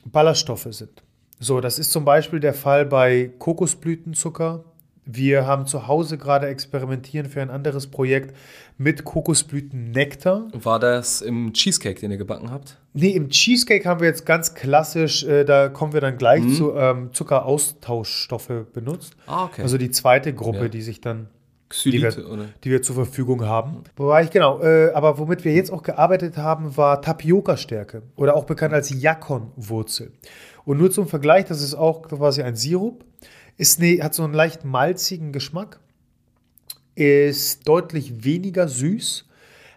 [0.05, 1.03] Ballaststoffe sind.
[1.41, 4.65] So, das ist zum Beispiel der Fall bei Kokosblütenzucker,
[5.11, 8.37] wir haben zu Hause gerade experimentieren für ein anderes Projekt
[8.77, 10.49] mit Kokosblütennektar.
[10.53, 12.77] War das im Cheesecake, den ihr gebacken habt?
[12.93, 16.55] Nee, im Cheesecake haben wir jetzt ganz klassisch, äh, da kommen wir dann gleich mhm.
[16.55, 19.17] zu, ähm, Zuckeraustauschstoffe benutzt.
[19.27, 19.63] Ah, okay.
[19.63, 20.69] Also die zweite Gruppe, ja.
[20.69, 21.29] die sich dann
[21.71, 23.85] Xylit, die, wir, die wir zur Verfügung haben.
[23.97, 28.45] Wobei ich, genau, äh, aber womit wir jetzt auch gearbeitet haben, war Tapioca-Stärke oder auch
[28.45, 30.13] bekannt als Yakon-Wurzel.
[30.69, 33.03] Und nur zum Vergleich, das ist auch quasi ein Sirup
[33.57, 35.81] ist ne, hat so einen leicht malzigen Geschmack,
[36.95, 39.25] ist deutlich weniger süß,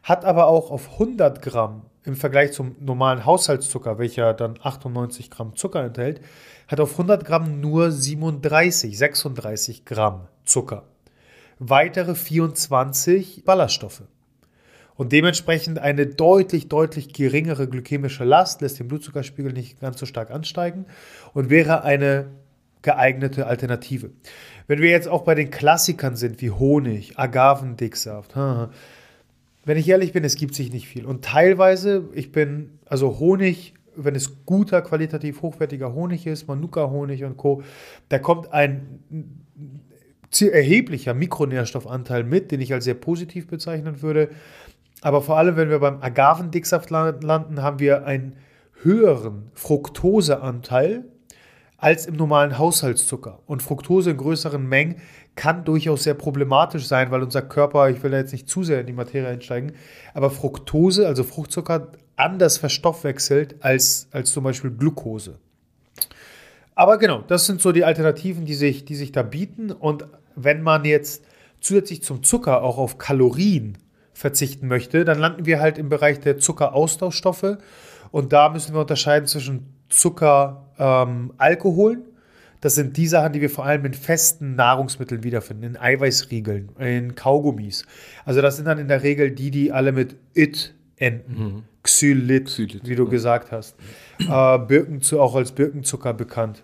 [0.03, 5.55] hat aber auch auf 100 Gramm im Vergleich zum normalen Haushaltszucker, welcher dann 98 Gramm
[5.55, 6.19] Zucker enthält,
[6.67, 10.83] hat auf 100 Gramm nur 37, 36 Gramm Zucker.
[11.57, 14.03] Weitere 24 Ballaststoffe.
[14.95, 20.31] Und dementsprechend eine deutlich, deutlich geringere glykämische Last, lässt den Blutzuckerspiegel nicht ganz so stark
[20.31, 20.85] ansteigen
[21.33, 22.27] und wäre eine
[22.81, 24.11] geeignete Alternative.
[24.67, 28.35] Wenn wir jetzt auch bei den Klassikern sind, wie Honig, Agavendicksaft,
[29.63, 31.05] wenn ich ehrlich bin, es gibt sich nicht viel.
[31.05, 37.37] Und teilweise, ich bin, also Honig, wenn es guter, qualitativ hochwertiger Honig ist, Manuka-Honig und
[37.37, 37.61] Co.,
[38.09, 38.99] da kommt ein
[40.39, 44.29] erheblicher Mikronährstoffanteil mit, den ich als sehr positiv bezeichnen würde.
[45.01, 48.37] Aber vor allem, wenn wir beim Agavendicksaft landen, haben wir einen
[48.83, 51.05] höheren Fructoseanteil
[51.77, 53.39] als im normalen Haushaltszucker.
[53.47, 54.97] Und Fructose in größeren Mengen
[55.35, 58.81] kann durchaus sehr problematisch sein, weil unser Körper, ich will da jetzt nicht zu sehr
[58.81, 59.73] in die Materie einsteigen,
[60.13, 65.39] aber Fructose, also Fruchtzucker, anders verstoffwechselt als, als zum Beispiel Glucose.
[66.75, 69.71] Aber genau, das sind so die Alternativen, die sich, die sich da bieten.
[69.71, 71.23] Und wenn man jetzt
[71.59, 73.77] zusätzlich zum Zucker auch auf Kalorien
[74.13, 77.57] verzichten möchte, dann landen wir halt im Bereich der Zuckeraustauschstoffe.
[78.11, 81.33] Und da müssen wir unterscheiden zwischen Zucker, ähm.
[82.61, 87.15] Das sind die Sachen, die wir vor allem in festen Nahrungsmitteln wiederfinden, in Eiweißriegeln, in
[87.15, 87.85] Kaugummis.
[88.23, 91.43] Also das sind dann in der Regel die, die alle mit it enden.
[91.43, 91.63] Mhm.
[91.81, 93.09] Xylit, Xylit, wie du ja.
[93.09, 93.75] gesagt hast.
[94.19, 96.61] Äh, Birkenzu auch als Birkenzucker bekannt.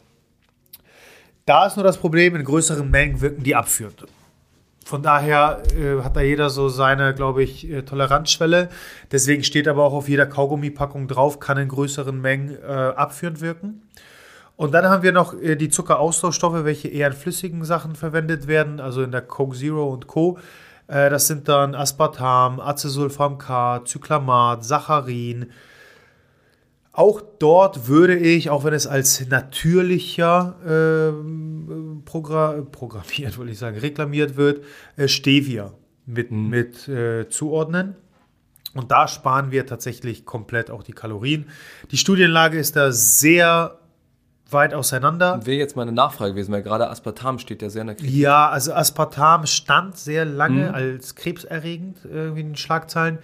[1.48, 4.06] Da ist nur das Problem, in größeren Mengen wirken die abführend.
[4.88, 8.70] Von daher äh, hat da jeder so seine, glaube ich, äh, Toleranzschwelle.
[9.12, 13.82] Deswegen steht aber auch auf jeder Kaugummipackung drauf, kann in größeren Mengen äh, abführend wirken.
[14.56, 18.80] Und dann haben wir noch äh, die Zuckeraustauschstoffe, welche eher in flüssigen Sachen verwendet werden,
[18.80, 20.40] also in der Coke Zero und Co.
[20.88, 25.52] Äh, das sind dann Aspartam, Acesulfam K, Zyklamat, Saccharin,
[26.98, 31.12] auch dort würde ich, auch wenn es als natürlicher äh,
[32.06, 34.64] programmiert, wollte ich sagen, reklamiert wird,
[34.96, 35.74] äh, Stevia
[36.08, 36.50] mit, mhm.
[36.50, 37.96] mit äh, zuordnen.
[38.74, 41.46] Und da sparen wir tatsächlich komplett auch die Kalorien.
[41.92, 43.78] Die Studienlage ist da sehr
[44.50, 45.46] weit auseinander.
[45.46, 48.16] Wäre jetzt meine Nachfrage gewesen, weil gerade Aspartam steht ja sehr in der Kritik.
[48.16, 50.74] Ja, also Aspartam stand sehr lange mhm.
[50.74, 53.20] als krebserregend irgendwie in den Schlagzeilen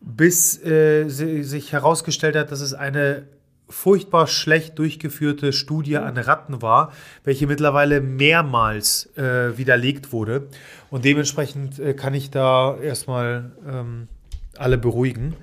[0.00, 3.24] bis äh, sich herausgestellt hat, dass es eine
[3.68, 6.92] furchtbar schlecht durchgeführte Studie an Ratten war,
[7.24, 10.48] welche mittlerweile mehrmals äh, widerlegt wurde.
[10.90, 14.08] Und dementsprechend äh, kann ich da erstmal ähm,
[14.56, 15.34] alle beruhigen.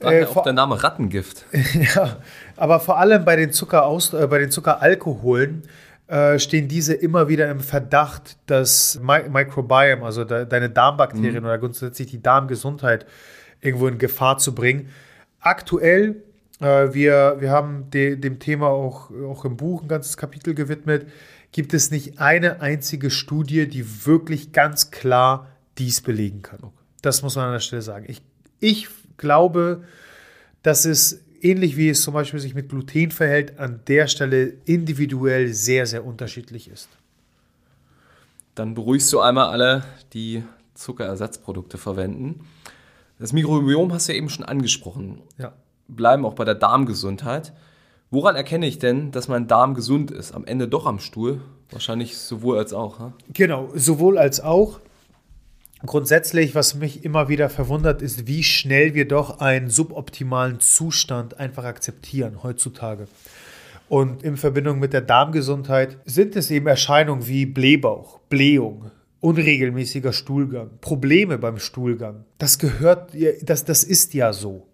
[0.00, 1.46] Äh, auch der Name Rattengift.
[1.94, 2.18] ja,
[2.56, 5.62] aber vor allem bei den, Zuckeraus äh, bei den Zuckeralkoholen
[6.06, 11.46] äh, stehen diese immer wieder im Verdacht, dass Mi Microbiome, also de deine Darmbakterien mhm.
[11.46, 13.06] oder grundsätzlich die Darmgesundheit
[13.60, 14.88] irgendwo in Gefahr zu bringen.
[15.40, 16.22] Aktuell,
[16.60, 21.06] äh, wir, wir haben de, dem Thema auch, auch im Buch ein ganzes Kapitel gewidmet,
[21.52, 26.58] gibt es nicht eine einzige Studie, die wirklich ganz klar dies belegen kann.
[27.02, 28.06] Das muss man an der Stelle sagen.
[28.08, 28.22] Ich,
[28.60, 29.84] ich glaube,
[30.62, 35.52] dass es ähnlich wie es zum Beispiel sich mit Gluten verhält, an der Stelle individuell
[35.52, 36.88] sehr, sehr unterschiedlich ist.
[38.54, 40.42] Dann beruhigst du einmal alle, die
[40.74, 42.40] Zuckerersatzprodukte verwenden.
[43.18, 45.22] Das Mikrobiom hast du ja eben schon angesprochen.
[45.38, 45.54] Ja.
[45.88, 47.52] Bleiben auch bei der Darmgesundheit.
[48.10, 50.32] Woran erkenne ich denn, dass mein Darm gesund ist?
[50.32, 51.40] Am Ende doch am Stuhl?
[51.70, 52.98] Wahrscheinlich sowohl als auch.
[52.98, 53.12] Ha?
[53.32, 54.80] Genau, sowohl als auch.
[55.84, 61.64] Grundsätzlich, was mich immer wieder verwundert, ist, wie schnell wir doch einen suboptimalen Zustand einfach
[61.64, 63.06] akzeptieren heutzutage.
[63.88, 70.70] Und in Verbindung mit der Darmgesundheit sind es eben Erscheinungen wie Blähbauch, Blähung, unregelmäßiger Stuhlgang,
[70.80, 72.24] Probleme beim Stuhlgang.
[72.38, 74.68] Das gehört, das, das ist ja so.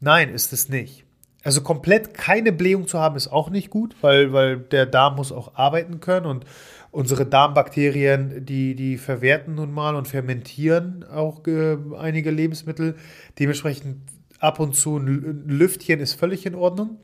[0.00, 1.04] Nein, ist es nicht.
[1.42, 5.32] Also komplett keine Blähung zu haben, ist auch nicht gut, weil, weil der Darm muss
[5.32, 6.44] auch arbeiten können und
[6.90, 12.96] unsere Darmbakterien, die, die verwerten nun mal und fermentieren auch äh, einige Lebensmittel.
[13.38, 13.98] Dementsprechend
[14.40, 16.98] ab und zu ein Lüftchen ist völlig in Ordnung.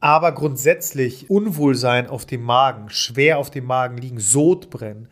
[0.00, 5.08] Aber grundsätzlich Unwohlsein auf dem Magen, schwer auf dem Magen liegen, Sodbrennen,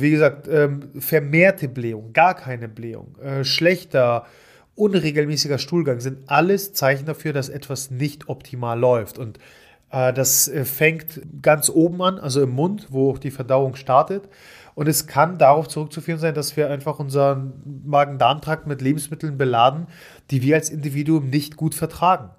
[0.00, 4.26] wie gesagt, ähm, vermehrte Blähung, gar keine Blähung, äh, schlechter,
[4.74, 9.18] unregelmäßiger Stuhlgang sind alles Zeichen dafür, dass etwas nicht optimal läuft.
[9.18, 9.38] Und
[9.90, 14.28] äh, das äh, fängt ganz oben an, also im Mund, wo die Verdauung startet.
[14.74, 17.52] Und es kann darauf zurückzuführen sein, dass wir einfach unseren
[17.84, 19.86] Magen-Darm-Trakt mit Lebensmitteln beladen,
[20.30, 22.30] die wir als Individuum nicht gut vertragen.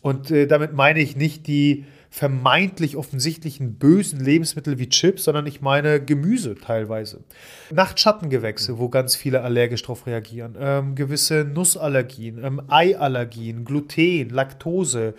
[0.00, 1.84] Und äh, damit meine ich nicht die
[2.16, 7.22] vermeintlich offensichtlichen bösen Lebensmittel wie Chips, sondern ich meine Gemüse teilweise.
[7.70, 10.56] Nachtschattengewächse, wo ganz viele allergisch darauf reagieren.
[10.58, 15.12] Ähm, gewisse Nussallergien, ähm, Eiallergien, Gluten, Laktose,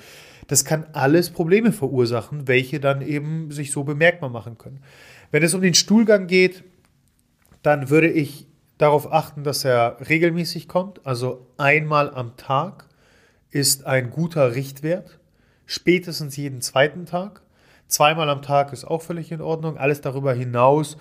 [0.48, 4.80] das kann alles Probleme verursachen, welche dann eben sich so bemerkbar machen können.
[5.30, 6.64] Wenn es um den Stuhlgang geht,
[7.62, 8.48] dann würde ich
[8.80, 11.06] darauf achten, dass er regelmäßig kommt.
[11.06, 12.88] Also einmal am Tag
[13.52, 15.20] ist ein guter Richtwert.
[15.68, 17.42] Spätestens jeden zweiten Tag.
[17.88, 19.78] Zweimal am Tag ist auch völlig in Ordnung.
[19.78, 20.98] Alles darüber hinaus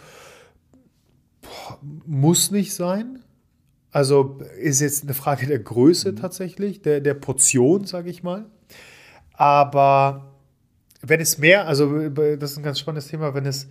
[2.05, 3.22] muss nicht sein.
[3.92, 6.16] Also ist jetzt eine Frage der Größe mhm.
[6.16, 8.44] tatsächlich, der, der Portion, sage ich mal.
[9.33, 10.35] Aber
[11.00, 13.68] wenn es mehr, also das ist ein ganz spannendes Thema, wenn es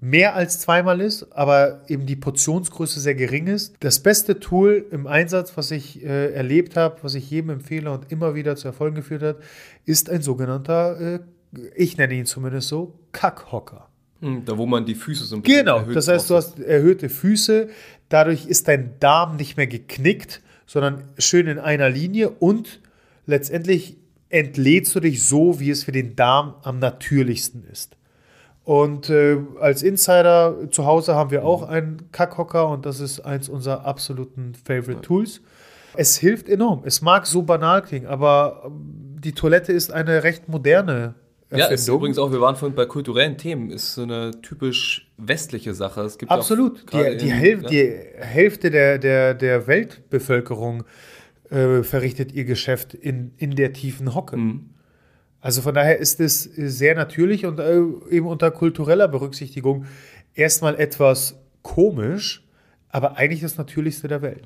[0.00, 3.74] mehr als zweimal ist, aber eben die Portionsgröße sehr gering ist.
[3.80, 8.12] Das beste Tool im Einsatz, was ich äh, erlebt habe, was ich jedem empfehle und
[8.12, 9.36] immer wieder zu Erfolgen geführt hat,
[9.84, 11.18] ist ein sogenannter, äh,
[11.74, 13.88] ich nenne ihn zumindest so, Kackhocker.
[14.20, 17.08] Hm, da, wo man die Füße so ein bisschen Genau, das heißt, du hast erhöhte
[17.08, 17.68] Füße,
[18.08, 22.80] dadurch ist dein Darm nicht mehr geknickt, sondern schön in einer Linie und
[23.26, 23.96] letztendlich
[24.28, 27.96] entlädst du dich so, wie es für den Darm am natürlichsten ist.
[28.66, 33.48] Und äh, als Insider zu Hause haben wir auch einen Kackhocker und das ist eins
[33.48, 35.40] unserer absoluten Favorite Tools.
[35.94, 36.82] Es hilft enorm.
[36.84, 41.14] Es mag so banal klingen, aber ähm, die Toilette ist eine recht moderne
[41.48, 41.58] Erfindung.
[41.60, 45.72] Ja, ist übrigens auch, wir waren vorhin bei kulturellen Themen, ist so eine typisch westliche
[45.72, 46.00] Sache.
[46.00, 46.92] Es gibt Absolut.
[46.92, 47.68] Die, die, Häl ja.
[47.68, 50.82] die Hälfte der, der, der Weltbevölkerung
[51.50, 54.36] äh, verrichtet ihr Geschäft in, in der tiefen Hocke.
[54.36, 54.70] Mhm.
[55.46, 57.76] Also von daher ist es sehr natürlich und äh,
[58.10, 59.84] eben unter kultureller Berücksichtigung
[60.34, 62.44] erstmal etwas komisch,
[62.88, 64.42] aber eigentlich das Natürlichste der Welt.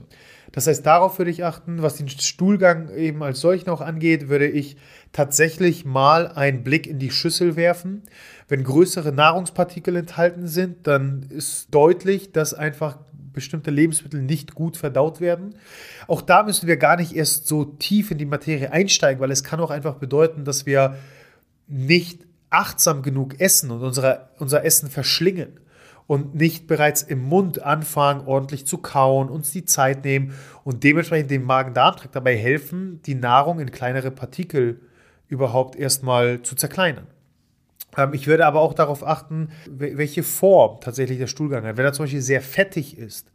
[0.52, 4.46] Das heißt, darauf würde ich achten, was den Stuhlgang eben als solchen auch angeht, würde
[4.46, 4.76] ich
[5.10, 8.02] tatsächlich mal einen Blick in die Schüssel werfen.
[8.46, 12.98] Wenn größere Nahrungspartikel enthalten sind, dann ist deutlich, dass einfach
[13.32, 15.54] bestimmte Lebensmittel nicht gut verdaut werden.
[16.06, 19.44] Auch da müssen wir gar nicht erst so tief in die Materie einsteigen, weil es
[19.44, 20.96] kann auch einfach bedeuten, dass wir
[21.66, 25.60] nicht achtsam genug essen und unsere, unser Essen verschlingen
[26.06, 31.30] und nicht bereits im Mund anfangen, ordentlich zu kauen, uns die Zeit nehmen und dementsprechend
[31.30, 34.80] dem Magen-Darm-Trakt dabei helfen, die Nahrung in kleinere Partikel
[35.28, 37.06] überhaupt erstmal zu zerkleinern.
[37.96, 41.76] Ähm, ich würde aber auch darauf achten, welche Form tatsächlich der Stuhlgang hat.
[41.76, 43.30] Wenn er zum Beispiel sehr fettig ist,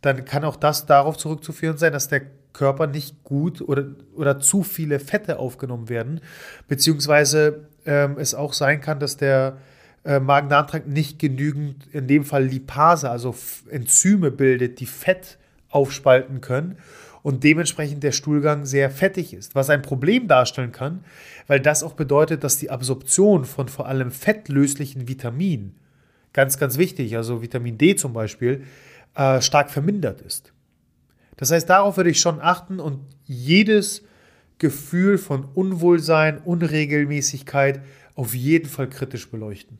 [0.00, 3.84] dann kann auch das darauf zurückzuführen sein, dass der Körper nicht gut oder,
[4.14, 6.20] oder zu viele Fette aufgenommen werden,
[6.68, 9.58] beziehungsweise ähm, es auch sein kann, dass der
[10.04, 13.34] äh, Magen-Darm-Trakt nicht genügend, in dem Fall Lipase, also
[13.70, 16.78] Enzyme bildet, die Fett aufspalten können
[17.22, 21.04] und dementsprechend der Stuhlgang sehr fettig ist, was ein Problem darstellen kann,
[21.46, 25.76] weil das auch bedeutet, dass die Absorption von vor allem fettlöslichen Vitaminen,
[26.32, 28.64] ganz, ganz wichtig, also Vitamin D zum Beispiel,
[29.14, 30.52] äh, stark vermindert ist.
[31.36, 34.02] Das heißt, darauf würde ich schon achten und jedes
[34.58, 37.82] Gefühl von Unwohlsein, Unregelmäßigkeit
[38.14, 39.78] auf jeden Fall kritisch beleuchten.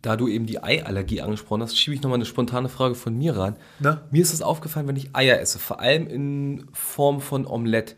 [0.00, 3.36] Da du eben die Eiallergie angesprochen hast, schiebe ich nochmal eine spontane Frage von mir
[3.36, 3.56] ran.
[3.78, 4.02] Na?
[4.10, 7.94] Mir ist es aufgefallen, wenn ich Eier esse, vor allem in Form von Omelette,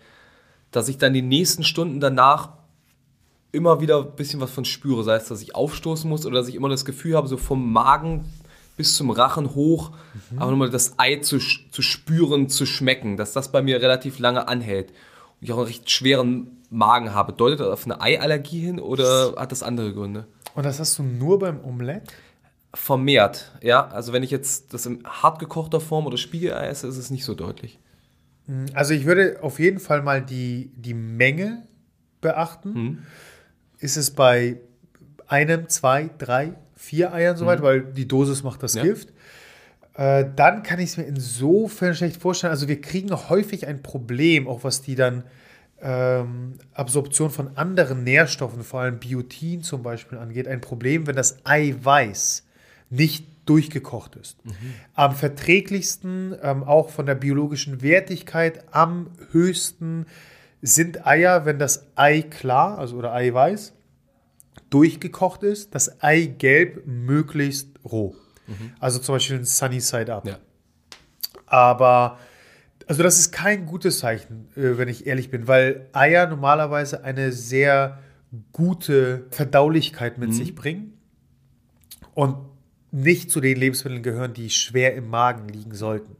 [0.70, 2.50] dass ich dann die nächsten Stunden danach
[3.52, 5.04] immer wieder ein bisschen was von spüre.
[5.04, 7.72] Sei es, dass ich aufstoßen muss oder dass ich immer das Gefühl habe, so vom
[7.72, 8.24] Magen
[8.76, 9.92] bis zum Rachen hoch,
[10.30, 10.38] Mhm.
[10.40, 14.48] aber nochmal das Ei zu, zu spüren, zu schmecken, dass das bei mir relativ lange
[14.48, 14.90] anhält.
[14.90, 14.96] Und
[15.42, 17.32] ich auch einen recht schweren Magen habe.
[17.32, 20.26] Deutet das auf eine Eiallergie hin oder hat das andere Gründe?
[20.54, 22.12] Und das hast du nur beim Omelett?
[22.74, 23.86] Vermehrt, ja.
[23.88, 27.24] Also wenn ich jetzt das in hart gekochter Form oder Spiegelei esse, ist es nicht
[27.24, 27.78] so deutlich.
[28.74, 31.62] Also ich würde auf jeden Fall mal die, die Menge
[32.20, 33.04] beachten.
[33.78, 34.60] Ist es bei
[35.26, 38.82] einem, zwei, drei, vier Eiern soweit, weil die Dosis macht das Ja.
[38.82, 39.12] Gift.
[39.94, 42.50] Äh, dann kann ich es mir insofern schlecht vorstellen.
[42.50, 45.22] Also wir kriegen häufig ein Problem, auch was die dann
[45.84, 51.44] ähm, Absorption von anderen Nährstoffen, vor allem Biotin zum Beispiel angeht, ein Problem, wenn das
[51.44, 52.44] Eiweiß
[52.90, 54.38] nicht durchgekocht ist.
[54.94, 60.06] Am verträglichsten, ähm, auch von der biologischen Wertigkeit, am höchsten
[60.62, 63.74] sind Eier, wenn das Ei klar, also oder Eiweiß,
[64.70, 68.16] durchgekocht ist, das Eigelb möglichst roh.
[68.80, 70.26] Also zum Beispiel ein Sunny Side Up.
[70.26, 70.38] Ja.
[71.46, 72.18] Aber,
[72.86, 77.32] also das ist kein gutes Zeichen, äh, wenn ich ehrlich bin, weil Eier normalerweise eine
[77.32, 77.98] sehr
[78.52, 80.94] gute Verdaulichkeit mit sich bringen
[82.14, 82.36] und
[82.90, 86.16] nicht zu den Lebensmitteln gehören, die schwer im Magen liegen sollten.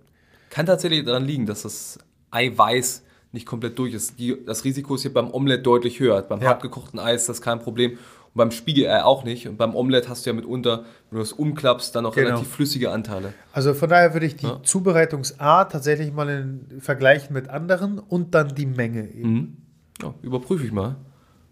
[0.50, 1.98] Kann tatsächlich daran liegen, dass das
[2.30, 4.18] Eiweiß nicht komplett durch ist.
[4.18, 6.22] Die, das Risiko ist hier beim Omelett deutlich höher.
[6.22, 6.50] Beim Ja.
[6.50, 7.98] hartgekochten Ei ist das kein Problem.
[8.34, 9.46] Und beim Spiegelei auch nicht.
[9.46, 12.30] Und beim Omelett hast du ja mitunter, wenn du das umklappst, dann auch Genau.
[12.30, 13.32] relativ flüssige Anteile.
[13.52, 14.60] Also von daher würde ich die Ja.
[14.62, 19.64] Zubereitungsart tatsächlich mal in vergleichen mit anderen und dann die Menge eben.
[20.02, 20.96] Ja, überprüfe ich mal.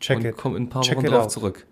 [0.00, 0.36] Check und it.
[0.36, 1.30] komme in ein paar Check Wochen drauf out.
[1.30, 1.66] zurück.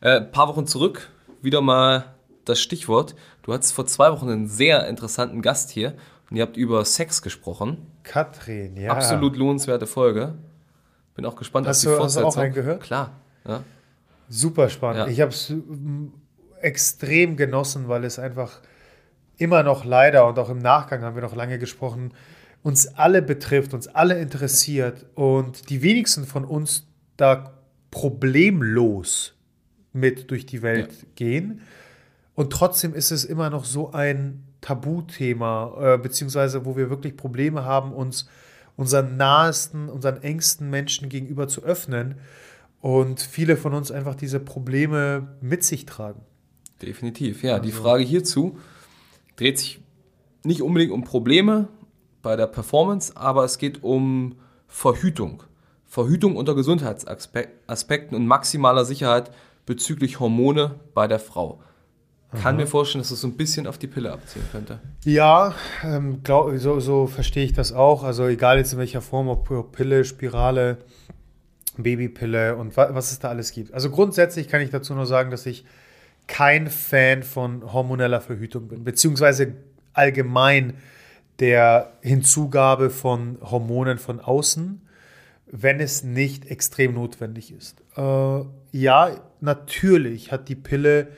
[0.00, 1.10] Äh, ein paar Wochen zurück,
[1.42, 2.14] wieder mal
[2.46, 3.14] das Stichwort.
[3.42, 5.94] Du hattest vor zwei Wochen einen sehr interessanten Gast hier
[6.30, 7.78] und ihr habt über Sex gesprochen.
[8.04, 8.92] Katrin, ja.
[8.92, 10.34] Absolut lohnenswerte Folge.
[11.14, 12.42] Bin auch gespannt Hast auf die du- hast du auch Fortsetzung.
[12.42, 12.82] reingehört?
[12.82, 13.10] Klar.
[13.46, 13.60] Ja.
[14.28, 15.06] Super spannend.
[15.06, 15.12] Ja.
[15.12, 15.52] Ich habe es
[16.60, 18.60] extrem genossen, weil es einfach
[19.36, 22.12] immer noch leider und auch im Nachgang haben wir noch lange gesprochen,
[22.62, 26.86] uns alle betrifft, uns alle interessiert und die wenigsten von uns
[27.16, 27.52] da
[27.90, 29.34] problemlos
[29.92, 31.60] mit durch die Welt gehen.
[32.34, 37.64] Und trotzdem ist es immer noch so ein Tabuthema, äh, beziehungsweise wo wir wirklich Probleme
[37.64, 38.28] haben, uns
[38.76, 42.16] unseren nahesten, unseren engsten Menschen gegenüber zu öffnen.
[42.80, 46.20] Und viele von uns einfach diese Probleme mit sich tragen.
[46.82, 47.58] Definitiv, ja.
[47.58, 48.58] Die Also Frage hierzu
[49.36, 49.80] dreht sich
[50.44, 51.68] nicht unbedingt um Probleme
[52.22, 54.36] bei der Performance, aber es geht um
[54.68, 55.42] Verhütung.
[55.84, 59.30] Verhütung unter Gesundheitsaspekten und maximaler Sicherheit
[59.64, 61.60] bezüglich Hormone bei der Frau.
[62.42, 64.80] Kann mir vorstellen, dass es so ein bisschen auf die Pille abziehen könnte.
[65.04, 68.02] Ja, ähm, glaub, so, so verstehe ich das auch.
[68.02, 70.78] Also egal jetzt in welcher Form, ob Pille, Spirale,
[71.82, 73.72] Babypille und wa was es da alles gibt.
[73.72, 75.64] Also grundsätzlich kann ich dazu nur sagen, dass ich
[76.26, 79.54] kein Fan von hormoneller Verhütung bin, beziehungsweise
[79.92, 80.74] allgemein
[81.38, 84.80] der Hinzugabe von Hormonen von außen,
[85.46, 87.82] wenn es nicht extrem notwendig ist.
[87.96, 88.40] Äh,
[88.72, 89.10] ja,
[89.40, 91.08] natürlich hat die Pille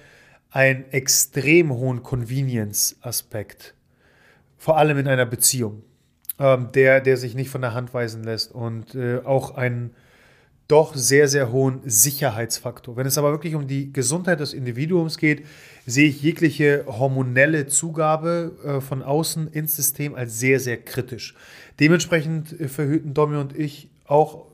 [0.51, 3.75] einen extrem hohen Convenience-Aspekt,
[4.57, 5.83] vor allem in einer Beziehung,
[6.38, 9.94] ähm, der, der sich nicht von der Hand weisen lässt und äh, auch einen
[10.68, 12.96] doch sehr, sehr hohen Sicherheitsfaktor.
[12.96, 15.46] Wenn es aber wirklich um die Gesundheit des Individuums geht,
[15.87, 21.35] sehe ich jegliche hormonelle Zugabe äh, von außen ins System als sehr, sehr kritisch.
[21.81, 24.44] Dementsprechend äh, verhüten Domi und ich auch,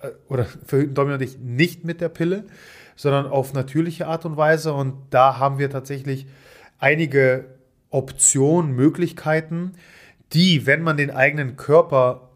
[0.00, 2.44] äh, oder verhüten Domi und ich nicht mit der Pille,
[2.94, 4.74] sondern auf natürliche Art und Weise.
[4.74, 6.26] Und da haben wir tatsächlich
[6.78, 7.46] einige
[7.88, 9.72] Optionen, Möglichkeiten,
[10.34, 12.28] die, wenn man den eigenen Körper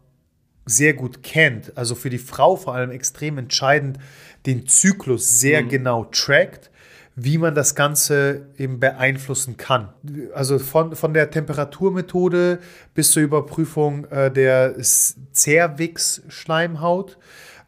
[0.69, 3.97] sehr gut kennt, also für die Frau vor allem extrem entscheidend,
[4.45, 6.69] den Zyklus sehr genau trackt,
[7.15, 9.89] wie man das Ganze eben beeinflussen kann.
[10.33, 12.59] Also von, von der Temperaturmethode
[12.93, 17.17] bis zur Überprüfung äh, der Cervix-Schleimhaut.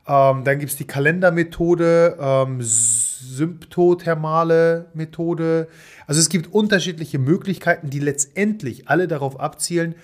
[0.07, 5.67] Ähm, dann gibt es die Kalendermethode, ähm, symptothermale Methode.
[6.07, 9.95] Also es gibt unterschiedliche Möglichkeiten, die letztendlich alle darauf abzielen,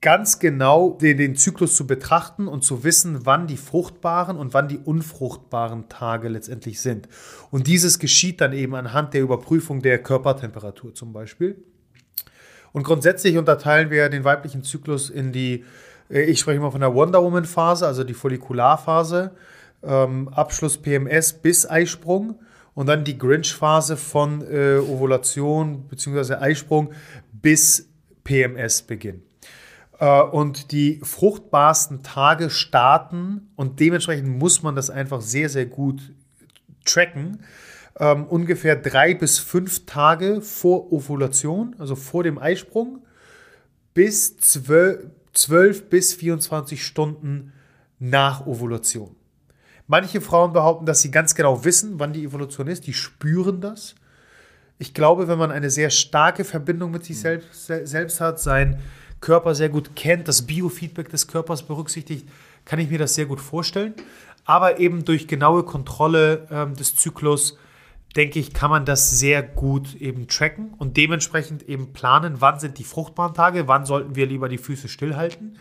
[0.00, 4.68] ganz genau den, den Zyklus zu betrachten und zu wissen, wann die fruchtbaren und wann
[4.68, 7.08] die unfruchtbaren Tage letztendlich sind.
[7.50, 11.64] Und dieses geschieht dann eben anhand der Überprüfung der Körpertemperatur zum Beispiel.
[12.72, 15.64] Und grundsätzlich unterteilen wir den weiblichen Zyklus in die,
[16.10, 19.32] äh, ich spreche mal von der Wonder Woman Phase, also die Follikularphase,
[19.82, 22.38] ähm, Abschluss PMS bis Eisprung.
[22.74, 26.34] und dann die Grinch-Phase von äh, Ovulation bzw.
[26.34, 26.92] Eisprung
[27.32, 27.88] bis
[28.22, 29.27] PMS-Beginn.
[29.98, 36.12] Äh, und die fruchtbarsten Tage starten und dementsprechend muss man das einfach sehr, sehr gut
[36.84, 37.40] tracken.
[37.98, 43.04] Ähm, ungefähr drei bis fünf Tage vor Ovulation, also vor dem Eisprung,
[43.92, 47.52] bis zwölf, 12 bis 24 Stunden
[47.98, 49.14] nach Ovulation.
[49.86, 52.86] Manche Frauen behaupten, dass sie ganz genau wissen, wann die Evolution ist.
[52.86, 53.94] Die spüren das.
[54.78, 58.80] Ich glaube, wenn man eine sehr starke Verbindung mit sich selbst, selbst hat, seinen
[59.20, 62.28] Körper sehr gut kennt, das Biofeedback des Körpers berücksichtigt,
[62.64, 63.94] kann ich mir das sehr gut vorstellen.
[64.44, 67.58] Aber eben durch genaue Kontrolle ähm, des Zyklus,
[68.16, 72.78] denke ich, kann man das sehr gut eben tracken und dementsprechend eben planen, wann sind
[72.78, 75.58] die fruchtbaren Tage, wann sollten wir lieber die Füße stillhalten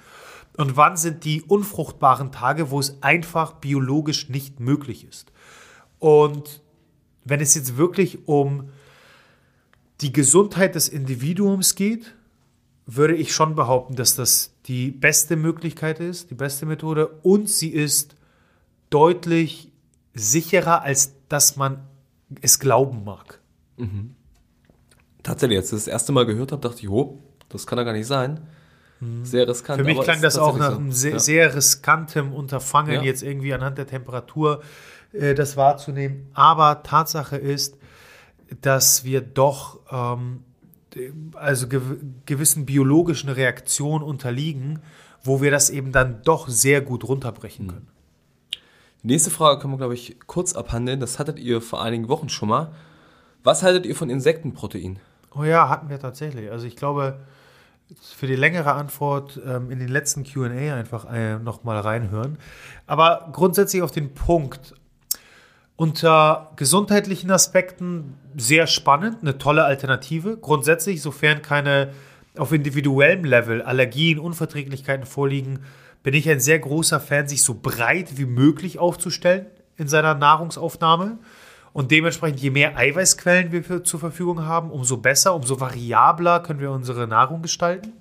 [0.57, 5.31] und wann sind die unfruchtbaren Tage, wo es einfach biologisch nicht möglich ist.
[5.99, 6.61] Und
[7.25, 8.69] wenn es jetzt wirklich um
[10.01, 12.15] die Gesundheit des Individuums geht,
[12.87, 17.69] würde ich schon behaupten, dass das die beste Möglichkeit ist, die beste Methode und sie
[17.69, 18.15] ist
[18.89, 19.71] deutlich
[20.13, 21.85] sicherer, als dass man
[22.41, 23.39] es glauben mag.
[23.75, 24.15] Mhm.
[25.21, 27.19] Tatsächlich, als ich das erste Mal gehört habe, dachte ich, oh,
[27.49, 28.39] das kann ja gar nicht sein.
[29.23, 29.79] Sehr riskant.
[29.79, 31.19] Für mich klang das auch nach einem sehr, ja.
[31.19, 33.01] sehr riskantem Unterfangen, ja.
[33.03, 34.63] jetzt irgendwie anhand der Temperatur
[35.13, 36.31] äh, das wahrzunehmen.
[36.33, 37.77] Aber Tatsache ist,
[38.61, 40.43] dass wir doch ähm,
[41.33, 44.79] also gew gewissen biologischen Reaktionen unterliegen,
[45.23, 47.71] wo wir das eben dann doch sehr gut runterbrechen mhm.
[47.71, 47.87] können.
[49.03, 50.99] Die nächste Frage können wir, glaube ich, kurz abhandeln.
[50.99, 52.71] Das hattet ihr vor einigen Wochen schon mal.
[53.43, 54.99] Was haltet ihr von Insektenprotein?
[55.35, 56.51] Oh ja, hatten wir tatsächlich.
[56.51, 57.19] Also ich glaube,
[58.01, 62.37] für die längere Antwort ähm, in den letzten QA einfach äh, nochmal reinhören.
[62.85, 64.73] Aber grundsätzlich auf den Punkt.
[65.77, 70.35] Unter gesundheitlichen Aspekten sehr spannend, eine tolle Alternative.
[70.35, 71.91] Grundsätzlich, sofern keine
[72.35, 75.59] auf individuellem Level Allergien, Unverträglichkeiten vorliegen,
[76.01, 81.19] bin ich ein sehr großer Fan, sich so breit wie möglich aufzustellen in seiner Nahrungsaufnahme.
[81.73, 86.59] Und dementsprechend, je mehr Eiweißquellen wir für, zur Verfügung haben, umso besser, umso variabler können
[86.59, 87.93] wir unsere Nahrung gestalten.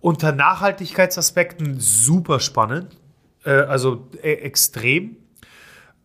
[0.00, 2.96] Unter Nachhaltigkeitsaspekten super spannend,
[3.44, 5.16] äh, also äh, extrem.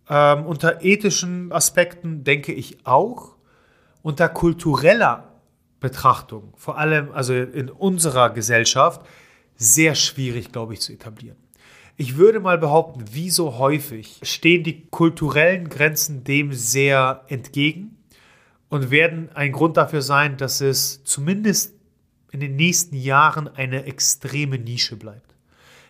[0.09, 3.35] Ähm, unter ethischen Aspekten denke ich auch.
[4.01, 5.29] Unter kultureller
[5.79, 9.01] Betrachtung, vor allem also in unserer Gesellschaft,
[9.55, 11.37] sehr schwierig, glaube ich, zu etablieren.
[11.95, 17.97] Ich würde mal behaupten, wie so häufig stehen die kulturellen Grenzen dem sehr entgegen
[18.69, 21.75] und werden ein Grund dafür sein, dass es zumindest
[22.31, 25.35] in den nächsten Jahren eine extreme Nische bleibt.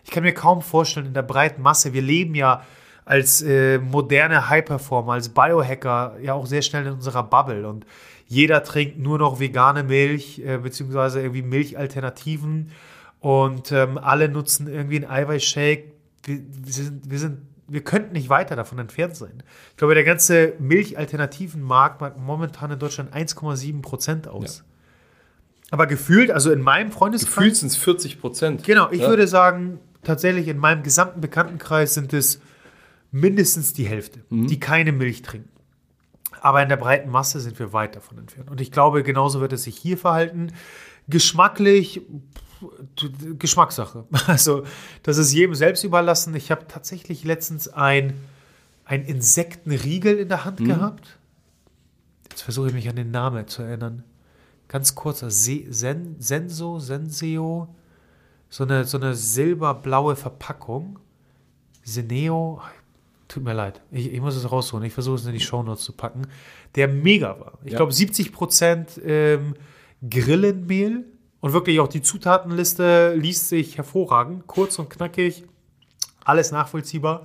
[0.04, 2.62] Ich kann mir kaum vorstellen, in der breiten Masse, wir leben ja
[3.04, 7.84] als äh, moderne High-Performer, als Biohacker ja auch sehr schnell in unserer Bubble und
[8.26, 12.70] jeder trinkt nur noch vegane Milch, äh, beziehungsweise irgendwie Milchalternativen
[13.20, 15.84] und ähm, alle nutzen irgendwie einen Eiweißshake,
[16.24, 17.38] wir, wir, sind, wir, sind,
[17.68, 19.42] wir könnten nicht weiter davon entfernt sein.
[19.70, 24.58] Ich glaube, der ganze Milchalternativenmarkt macht momentan in Deutschland 1,7 Prozent aus.
[24.58, 24.64] Ja.
[25.70, 27.34] Aber gefühlt, also in meinem Freundeskreis.
[27.34, 28.64] Gefühlt sind es 40 Prozent.
[28.64, 29.08] Genau, ich ja.
[29.08, 32.40] würde sagen, tatsächlich in meinem gesamten Bekanntenkreis sind es
[33.14, 34.48] mindestens die Hälfte, mhm.
[34.48, 35.48] die keine Milch trinken.
[36.40, 38.50] Aber in der breiten Masse sind wir weit davon entfernt.
[38.50, 40.52] Und ich glaube, genauso wird es sich hier verhalten.
[41.08, 42.02] Geschmacklich,
[43.38, 44.04] Geschmackssache.
[44.26, 44.64] Also,
[45.04, 46.34] das ist jedem selbst überlassen.
[46.34, 48.14] Ich habe tatsächlich letztens ein,
[48.84, 50.66] ein Insektenriegel in der Hand mhm.
[50.66, 51.18] gehabt.
[52.30, 54.02] Jetzt versuche ich mich an den Namen zu erinnern.
[54.66, 57.74] Ganz kurzer Se Sen Senso, Senseo.
[58.50, 60.98] So eine, so eine silberblaue Verpackung.
[61.84, 62.60] Seneo.
[63.34, 63.80] Tut mir leid.
[63.90, 64.86] Ich, ich muss es rausholen.
[64.86, 66.28] Ich versuche es in die Shownotes zu packen.
[66.76, 67.58] Der mega war.
[67.64, 67.78] Ich ja.
[67.78, 69.56] glaube, 70 Prozent ähm,
[70.08, 71.04] Grillenmehl
[71.40, 75.42] und wirklich auch die Zutatenliste liest sich hervorragend, kurz und knackig,
[76.24, 77.24] alles nachvollziehbar.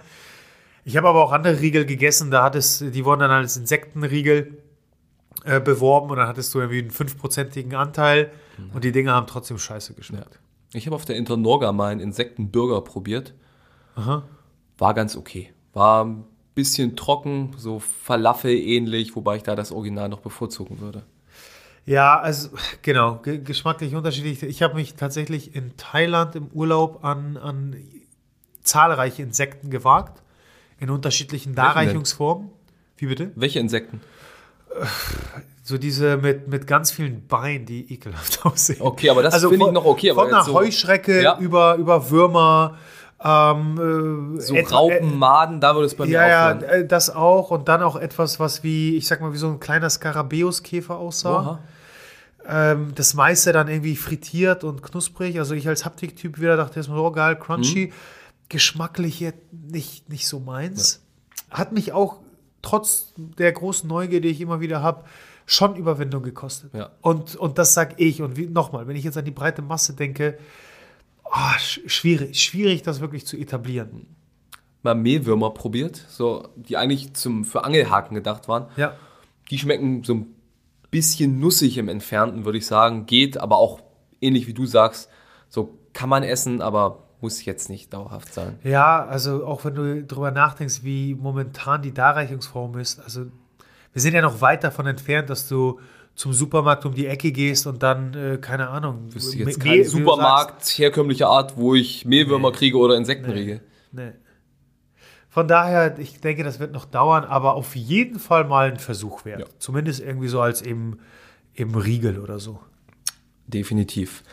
[0.83, 4.57] Ich habe aber auch andere Riegel gegessen, da hat es, die wurden dann als Insektenriegel
[5.43, 8.71] äh, beworben und dann hattest du irgendwie einen fünfprozentigen Anteil mhm.
[8.73, 10.33] und die Dinge haben trotzdem scheiße geschmeckt.
[10.33, 10.39] Ja.
[10.73, 13.35] Ich habe auf der Internorga mal einen Insektenburger probiert.
[13.93, 14.23] Aha.
[14.79, 15.53] War ganz okay.
[15.79, 16.25] War ein
[16.55, 21.03] bisschen trocken, so Falafel ähnlich, wobei ich da das Original noch bevorzugen würde.
[21.85, 22.49] Ja, also
[22.81, 24.43] genau, geschmacklich unterschiedlich.
[24.43, 27.77] Ich habe mich tatsächlich in Thailand im Urlaub an, an
[28.61, 30.21] zahlreiche Insekten gewagt,
[30.79, 32.49] in unterschiedlichen Darreichungsformen.
[32.97, 33.31] Wie bitte?
[33.35, 34.01] Welche Insekten?
[35.63, 38.81] So diese mit, mit ganz vielen Beinen, die ekelhaft aussehen.
[38.81, 40.13] Okay, aber das also finde ich noch okay.
[40.13, 41.37] von einer so Heuschrecke ja.
[41.39, 42.77] über, über Würmer,
[43.21, 46.63] Ähm, äh, So et- Raupen, Maden, da würde es bei mir ja, ja, aufhören.
[46.69, 47.51] äh, das auch.
[47.51, 51.59] Und dann auch etwas, was wie, ich sag mal, wie so ein kleiner Skarabäuskäfer aussah.
[52.47, 55.37] Ähm, das meiste dann irgendwie frittiert und knusprig.
[55.37, 57.87] Also ich als Haptiktyp wieder dachte erstmal, oh geil, crunchy.
[57.87, 57.93] Mhm.
[58.47, 61.01] Geschmacklich jetzt nicht, nicht so meins.
[61.51, 62.17] Hat mich auch
[62.61, 65.03] trotz der großen Neugier, die ich immer wieder habe,
[65.45, 66.73] schon Überwindung gekostet.
[66.73, 66.89] Ja.
[67.01, 68.21] Und, und das sag ich.
[68.21, 70.37] Und nochmal, wenn ich jetzt an die breite Masse denke,
[71.57, 74.15] sch schwierig, schwierig, das wirklich zu etablieren.
[74.81, 78.67] Mal Mehlwürmer probiert, so, die eigentlich zum, für Angelhaken gedacht waren.
[78.77, 78.95] Ja.
[79.49, 80.35] Die schmecken so ein
[80.91, 83.05] bisschen nussig im Entfernten, würde ich sagen.
[83.05, 83.81] Geht, aber auch
[84.21, 85.09] ähnlich wie du sagst,
[85.49, 88.57] so kann man essen, aber muss jetzt nicht dauerhaft sein.
[88.63, 93.25] Ja, also auch wenn du drüber nachdenkst, wie momentan die Darreichungsform ist, also
[93.91, 95.79] wir sind ja noch weit davon entfernt, dass du
[96.19, 99.71] zum Supermarkt um die Ecke gehst und dann, äh, keine Ahnung, Wüsste jetzt Me- kein
[99.71, 103.61] Me- wie du Supermarkt herkömmlicher Art, wo ich Mehlwürmer kriege oder Insektenriegel.
[103.61, 104.11] sagst, nee.
[105.29, 109.23] Von daher, ich denke, das wird noch dauern, aber auf jeden Fall mal ein Versuch
[109.23, 109.39] wert.
[109.39, 109.45] Ja.
[109.59, 110.99] Zumindest irgendwie so als im,
[111.53, 112.59] im Riegel oder so.
[113.47, 114.23] Definitiv.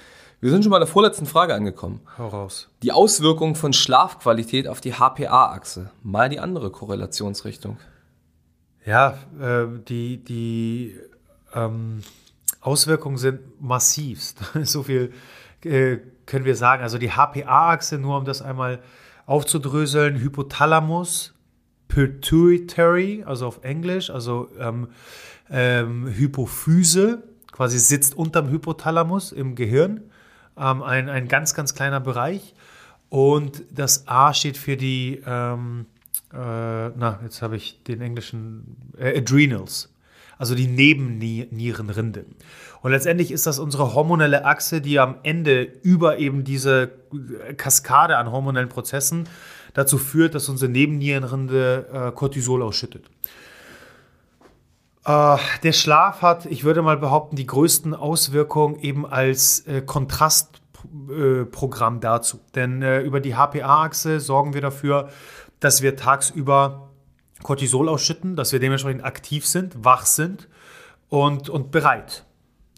[0.41, 2.01] Wir sind schon bei der vorletzten Frage angekommen.
[2.18, 2.68] Hau raus.
[2.82, 5.93] Die Auswirkung von Schlafqualität auf die HPA-Achse.
[6.03, 7.76] Mal die andere Korrelationsrichtung.
[8.84, 10.97] Ja, äh, die, die
[11.57, 12.03] ähm,
[12.61, 14.39] Auswirkungen sind massivst.
[14.63, 15.13] so viel
[15.65, 16.83] äh, können wir sagen.
[16.83, 18.81] Also die HPA-Achse, nur um das einmal
[19.27, 21.35] aufzudröseln, Hypothalamus,
[21.89, 24.89] Pituitary, also auf Englisch, also ähm,
[25.51, 30.03] ähm, Hypophyse, quasi sitzt unterm Hypothalamus im Gehirn,
[30.57, 32.55] ähm, ein, ein ganz, ganz kleiner Bereich.
[33.09, 35.87] Und das A steht für die, ähm,
[36.33, 39.93] äh, na, jetzt habe ich den englischen, äh, Adrenals,
[40.39, 42.26] also die Nebennierenrinde.
[42.82, 46.91] Und letztendlich ist das unsere hormonelle Achse, die am Ende über eben diese
[47.57, 49.28] Kaskade an hormonellen Prozessen
[49.74, 53.07] dazu führt, dass unsere Nebennierenrinde äh, Cortisol ausschüttet.
[55.05, 62.01] Äh, der Schlaf hat, ich würde mal behaupten, die größten Auswirkungen eben als äh, Kontrastprogramm
[62.01, 62.41] dazu.
[62.55, 65.11] Denn äh, über die HPA-Achse sorgen wir dafür,
[65.61, 66.91] dass wir tagsüber
[67.43, 70.49] Cortisol ausschütten, dass wir dementsprechend aktiv sind, wach sind
[71.09, 72.24] und, und bereit.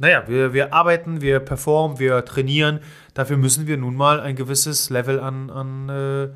[0.01, 2.81] Naja, wir, wir arbeiten, wir performen, wir trainieren.
[3.15, 6.29] Dafür müssen wir nun mal ein gewisses Level an, an äh,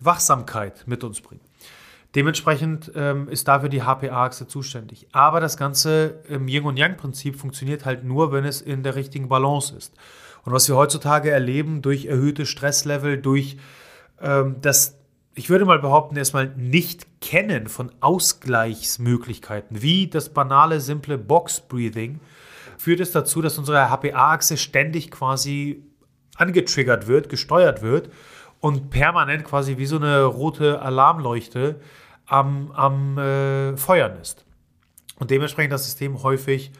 [0.00, 1.42] Wachsamkeit mit uns bringen.
[2.14, 5.08] Dementsprechend ähm, ist dafür die HPA-Achse zuständig.
[5.12, 9.28] Aber das Ganze im Yin- und Yang-Prinzip funktioniert halt nur, wenn es in der richtigen
[9.28, 9.92] Balance ist.
[10.44, 13.56] Und was wir heutzutage erleben durch erhöhte Stresslevel, durch
[14.20, 14.96] ähm, das,
[15.34, 22.20] ich würde mal behaupten, erstmal nicht kennen von Ausgleichsmöglichkeiten, wie das banale, simple Box-Breathing,
[22.78, 25.82] führt es dazu, dass unsere HPA-Achse ständig quasi
[26.36, 28.10] angetriggert wird, gesteuert wird
[28.60, 31.80] und permanent quasi wie so eine rote Alarmleuchte
[32.26, 34.44] am, am äh, Feuern ist.
[35.18, 36.72] Und dementsprechend das System häufig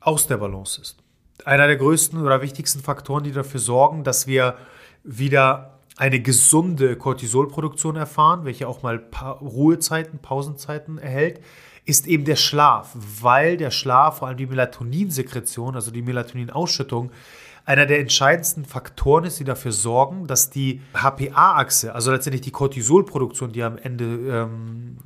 [0.00, 0.98] aus der Balance ist.
[1.44, 4.56] Einer der größten oder wichtigsten Faktoren, die dafür sorgen, dass wir
[5.02, 5.71] wieder
[6.02, 11.40] eine gesunde Cortisolproduktion erfahren, welche auch mal pa Ruhezeiten, Pausenzeiten erhält,
[11.84, 12.90] ist eben der Schlaf,
[13.20, 17.12] weil der Schlaf, vor allem die Melatoninsekretion, also die Melatoninausschüttung,
[17.64, 23.52] einer der entscheidendsten Faktoren ist, die dafür sorgen, dass die HPA-Achse, also letztendlich die Cortisolproduktion,
[23.52, 24.96] die am Ende ähm,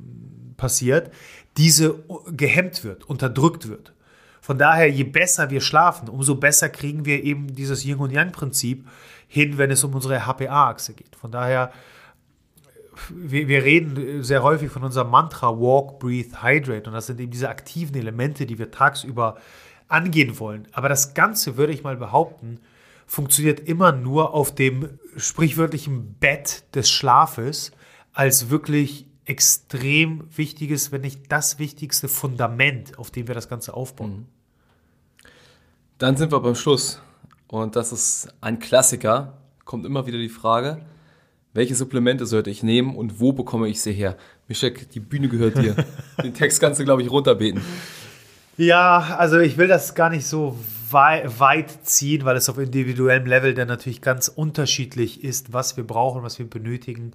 [0.57, 1.11] passiert,
[1.57, 3.93] diese gehemmt wird, unterdrückt wird.
[4.41, 8.87] Von daher, je besser wir schlafen, umso besser kriegen wir eben dieses Yin- und Yang-Prinzip
[9.27, 11.15] hin, wenn es um unsere HPA-Achse geht.
[11.15, 11.71] Von daher,
[13.09, 16.89] wir, wir reden sehr häufig von unserem Mantra Walk, Breathe, Hydrate.
[16.89, 19.37] Und das sind eben diese aktiven Elemente, die wir tagsüber
[19.87, 20.67] angehen wollen.
[20.71, 22.59] Aber das Ganze, würde ich mal behaupten,
[23.05, 27.71] funktioniert immer nur auf dem sprichwörtlichen Bett des Schlafes
[28.13, 34.27] als wirklich extrem wichtiges, wenn nicht das wichtigste Fundament, auf dem wir das Ganze aufbauen.
[35.97, 37.01] Dann sind wir beim Schluss.
[37.47, 39.37] Und das ist ein Klassiker.
[39.65, 40.79] Kommt immer wieder die Frage,
[41.53, 44.15] welche Supplemente sollte ich nehmen und wo bekomme ich sie her?
[44.47, 45.75] Mischek, die Bühne gehört dir.
[46.23, 47.61] Den Text kannst du, glaube ich, runterbeten.
[48.57, 50.57] Ja, also ich will das gar nicht so
[50.89, 55.85] wei weit ziehen, weil es auf individuellem Level dann natürlich ganz unterschiedlich ist, was wir
[55.85, 57.11] brauchen, was wir benötigen.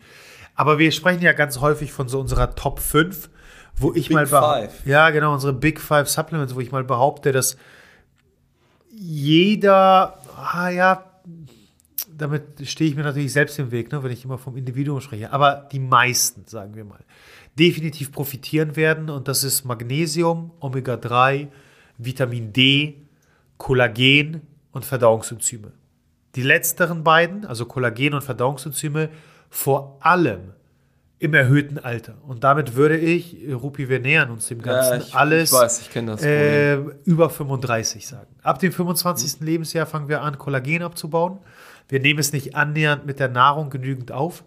[0.55, 3.31] Aber wir sprechen ja ganz häufig von so unserer Top 5,
[3.77, 4.87] wo ich Big mal behau- Five.
[4.87, 7.57] Ja, genau, unsere Big Five Supplements, wo ich mal behaupte, dass
[8.95, 11.13] jeder, ah ja,
[12.17, 15.33] damit stehe ich mir natürlich selbst im Weg, ne, wenn ich immer vom Individuum spreche.
[15.33, 17.01] Aber die meisten, sagen wir mal,
[17.59, 19.11] definitiv profitieren werden.
[19.11, 21.49] Und das ist Magnesium, Omega-3,
[21.99, 22.97] Vitamin D,
[23.59, 25.73] Kollagen und Verdauungsenzyme.
[26.35, 29.11] Die letzteren beiden, also Kollagen und Verdauungsenzyme,
[29.51, 30.53] vor allem
[31.23, 32.17] im erhöhten Alter.
[32.27, 35.81] Und damit würde ich, Rupi, wir nähern uns dem Ganzen, Ja, ich- alles ich weiß,
[35.83, 38.35] ich das äh, über 35 sagen.
[38.43, 39.41] Ab dem 25.
[39.41, 41.39] Lebensjahr fangen wir an, Kollagen abzubauen.
[41.89, 44.43] Wir nehmen es nicht annähernd mit der Nahrung genügend auf.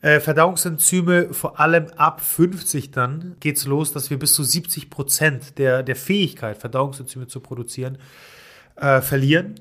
[0.00, 4.90] Äh, Verdauungsenzyme, vor allem ab 50 dann, geht es los, dass wir bis zu 70
[4.90, 7.98] Prozent der, der Fähigkeit, Verdauungsenzyme zu produzieren,
[8.76, 9.54] äh, verlieren.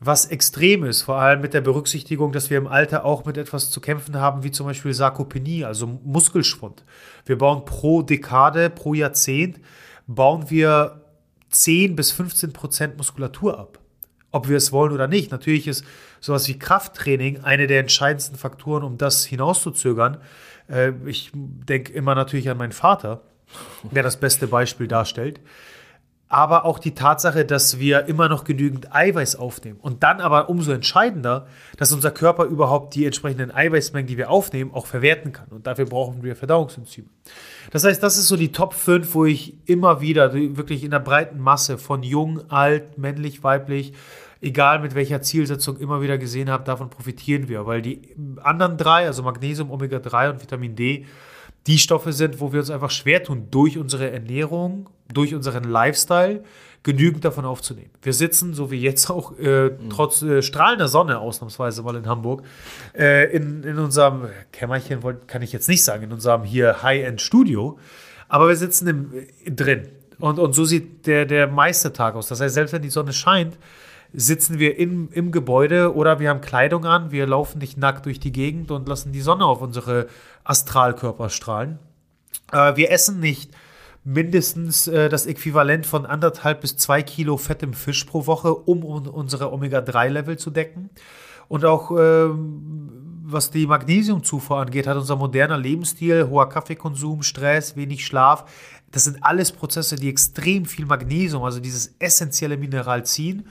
[0.00, 3.70] Was extrem ist, vor allem mit der Berücksichtigung, dass wir im Alter auch mit etwas
[3.70, 6.84] zu kämpfen haben, wie zum Beispiel Sarkopenie, also Muskelschwund.
[7.26, 9.58] Wir bauen pro Dekade, pro Jahrzehnt,
[10.06, 11.02] bauen wir
[11.50, 13.80] 10 bis 15 Prozent Muskulatur ab.
[14.30, 15.32] Ob wir es wollen oder nicht.
[15.32, 15.84] Natürlich ist
[16.20, 20.18] sowas wie Krafttraining eine der entscheidendsten Faktoren, um das hinauszuzögern.
[20.68, 23.22] Äh, ich denke immer natürlich an meinen Vater,
[23.90, 25.40] der das beste Beispiel darstellt
[26.28, 29.78] aber auch die Tatsache, dass wir immer noch genügend Eiweiß aufnehmen.
[29.80, 31.46] Und dann aber umso entscheidender,
[31.78, 35.48] dass unser Körper überhaupt die entsprechenden Eiweißmengen, die wir aufnehmen, auch verwerten kann.
[35.48, 37.08] Und dafür brauchen wir Verdauungsenzyme.
[37.70, 41.00] Das heißt, das ist so die Top 5, wo ich immer wieder wirklich in der
[41.00, 43.94] breiten Masse von jung, alt, männlich, weiblich,
[44.42, 47.66] egal mit welcher Zielsetzung immer wieder gesehen habe, davon profitieren wir.
[47.66, 48.02] Weil die
[48.42, 51.06] anderen drei, also Magnesium, Omega-3 und Vitamin D,
[51.68, 56.42] die Stoffe sind, wo wir uns einfach schwer tun, durch unsere Ernährung, durch unseren Lifestyle
[56.82, 57.90] genügend davon aufzunehmen.
[58.00, 62.42] Wir sitzen, so wie jetzt auch, äh, trotz äh, strahlender Sonne ausnahmsweise mal in Hamburg,
[62.96, 67.78] äh, in, in unserem Kämmerchen, kann ich jetzt nicht sagen, in unserem hier High-End-Studio,
[68.28, 69.12] aber wir sitzen im,
[69.44, 69.88] äh, drin.
[70.18, 72.28] Und, und so sieht der, der meiste Tag aus.
[72.28, 73.58] Das heißt, selbst wenn die Sonne scheint,
[74.12, 78.18] sitzen wir im, im Gebäude oder wir haben Kleidung an, wir laufen nicht nackt durch
[78.18, 80.06] die Gegend und lassen die Sonne auf unsere
[80.48, 81.78] Astralkörper strahlen.
[82.52, 83.52] Äh, wir essen nicht
[84.04, 89.06] mindestens äh, das Äquivalent von anderthalb bis zwei Kilo fettem Fisch pro Woche, um, un-
[89.06, 90.90] unsere Omega-3-Level zu decken.
[91.48, 98.06] Und auch ähm, was die Magnesiumzufuhr angeht, hat unser moderner Lebensstil, hoher Kaffeekonsum, Stress, wenig
[98.06, 98.46] Schlaf,
[98.90, 103.46] das sind alles Prozesse, die extrem viel Magnesium, also dieses essentielle Mineral ziehen,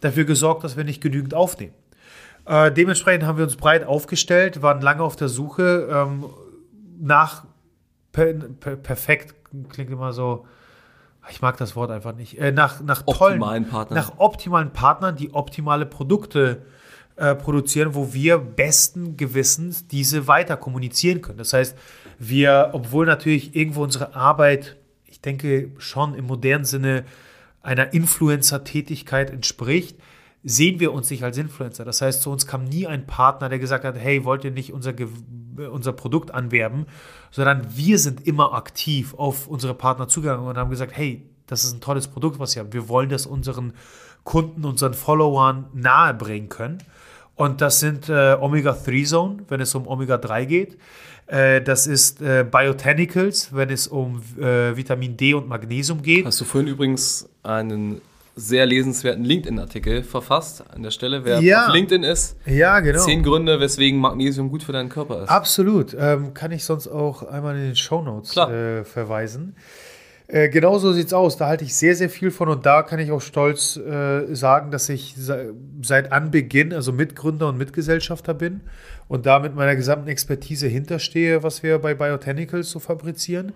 [0.00, 1.72] dafür gesorgt, dass wir nicht genügend aufnehmen.
[2.44, 6.24] Äh, dementsprechend haben wir uns breit aufgestellt, waren lange auf der Suche ähm,
[7.02, 7.44] nach
[8.12, 9.34] per, per, perfekt,
[9.68, 10.46] klingt immer so,
[11.30, 13.98] ich mag das Wort einfach nicht, äh, nach, nach tollen, Optimalen Partnern.
[13.98, 16.62] nach optimalen Partnern, die optimale Produkte
[17.16, 21.38] äh, produzieren, wo wir besten Gewissens diese weiter kommunizieren können.
[21.38, 21.76] Das heißt,
[22.18, 24.76] wir, obwohl natürlich irgendwo unsere Arbeit,
[25.06, 27.04] ich denke schon im modernen Sinne
[27.62, 29.96] einer Influencer-Tätigkeit entspricht,
[30.44, 31.84] sehen wir uns nicht als Influencer.
[31.84, 34.72] Das heißt, zu uns kam nie ein Partner, der gesagt hat, hey, wollt ihr nicht
[34.72, 34.92] unser,
[35.70, 36.86] unser Produkt anwerben,
[37.30, 41.74] sondern wir sind immer aktiv auf unsere Partner zugegangen und haben gesagt, hey, das ist
[41.74, 42.72] ein tolles Produkt, was ihr habt.
[42.72, 43.74] Wir wollen das unseren
[44.24, 46.78] Kunden, unseren Followern nahebringen können.
[47.34, 50.78] Und das sind äh, Omega-3-Zone, wenn es um Omega-3 geht.
[51.26, 56.26] Äh, das ist äh, Biotanicals, wenn es um äh, Vitamin D und Magnesium geht.
[56.26, 58.00] Hast du vorhin übrigens einen
[58.34, 61.24] sehr lesenswerten LinkedIn-Artikel verfasst an der Stelle.
[61.24, 61.66] Wer Ja.
[61.66, 63.00] auf LinkedIn ist, Ja, genau.
[63.04, 65.28] zehn Gründe, weswegen Magnesium gut für deinen Körper ist.
[65.28, 65.94] Absolut.
[65.98, 68.50] Ähm, kann ich sonst auch einmal in den Shownotes Klar.
[68.52, 69.54] äh, verweisen.
[70.28, 71.36] Äh, genau so sieht's aus.
[71.36, 74.70] Da halte ich sehr, sehr viel von und da kann ich auch stolz äh, sagen,
[74.70, 75.52] dass ich se
[75.82, 78.62] seit Anbeginn, also Mitgründer und Mitgesellschafter bin
[79.08, 83.52] und da mit meiner gesamten Expertise hinterstehe, was wir bei Biotanicals so fabrizieren.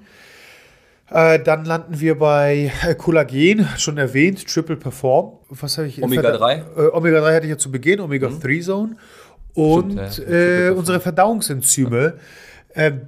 [1.10, 5.38] Äh, dann landen wir bei äh, Kollagen, schon erwähnt, Triple Perform.
[5.50, 6.02] Was habe ich?
[6.02, 6.54] Omega-3?
[6.54, 8.96] Äh, Omega-3 hatte ich ja zu Beginn, Omega-3-Zone.
[9.54, 12.12] Und Stimmt, ja, äh, unsere Verdauungsenzyme, äh,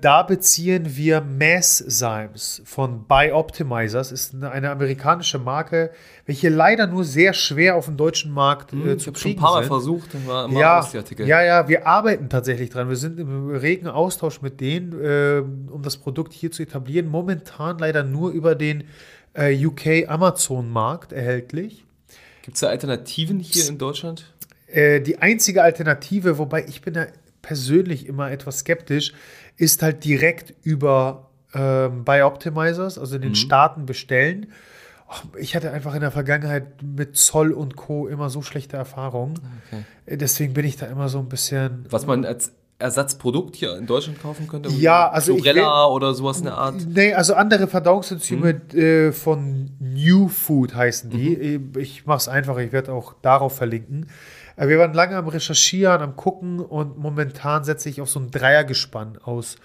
[0.00, 5.90] da beziehen wir Masszymes von Bioptimizers, ist eine, amerikanische Marke,
[6.24, 9.30] welche leider nur sehr schwer auf dem deutschen Markt äh, Hm, ich zu habe schon
[9.30, 9.68] ein kriegen paar Mal sind.
[9.68, 10.88] versucht, war immer Ja,
[11.18, 12.88] ja, ja, wir arbeiten tatsächlich dran.
[12.88, 17.06] Wir sind im regen Austausch mit denen, äh, um das Produkt hier zu etablieren.
[17.06, 18.84] Momentan leider nur über den
[19.34, 21.84] äh, UK Amazon-Markt erhältlich.
[22.42, 24.32] Gibt es da Alternativen hier in Deutschland?
[24.66, 27.06] Äh, die einzige Alternative, wobei ich bin da
[27.42, 29.12] persönlich immer etwas skeptisch,
[29.58, 34.52] ist halt direkt über ähm, Bioptimizers, also in den Staaten bestellen.
[35.38, 38.06] Ich hatte einfach in der Vergangenheit mit Zoll und Co.
[38.06, 39.34] immer so schlechte Erfahrungen.
[39.66, 39.84] Okay.
[40.06, 41.86] Äh, Deswegen bin ich da immer so ein bisschen.
[41.90, 44.68] Was man als Ersatzprodukt hier in Deutschland kaufen könnte?
[44.68, 46.76] Ja, also ich Chlorella oder sowas in der Art.
[46.86, 51.58] Nee, also andere Verdauungsenzyme äh, von New Food heißen die.
[51.58, 51.72] Mhm.
[51.78, 54.08] Ich mache es einfach, ich werde auch darauf verlinken.
[54.58, 58.30] Äh, wir waren lange am Recherchieren, am Gucken und momentan setze ich auf so ein
[58.30, 59.56] Dreiergespann aus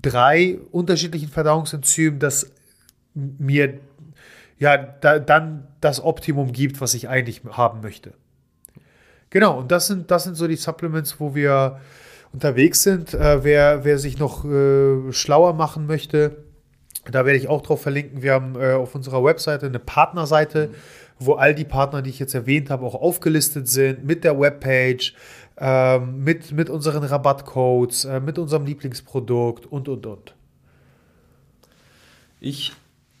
[0.00, 2.52] drei unterschiedlichen Verdauungsenzymen, das
[3.14, 3.80] mir
[4.58, 8.12] ja da, dann das Optimum gibt, was ich eigentlich haben möchte.
[9.30, 11.80] Genau, und das sind, das sind so die Supplements, wo wir
[12.32, 13.14] unterwegs sind.
[13.14, 16.44] Äh, wer, wer sich noch äh, schlauer machen möchte,
[17.10, 18.22] da werde ich auch drauf verlinken.
[18.22, 20.70] Wir haben äh, auf unserer Webseite eine Partnerseite,
[21.18, 25.14] wo all die Partner, die ich jetzt erwähnt habe, auch aufgelistet sind, mit der Webpage,
[25.58, 30.34] ähm, mit, mit unseren Rabattcodes, äh, mit unserem Lieblingsprodukt und, und, und.
[32.40, 32.72] Ich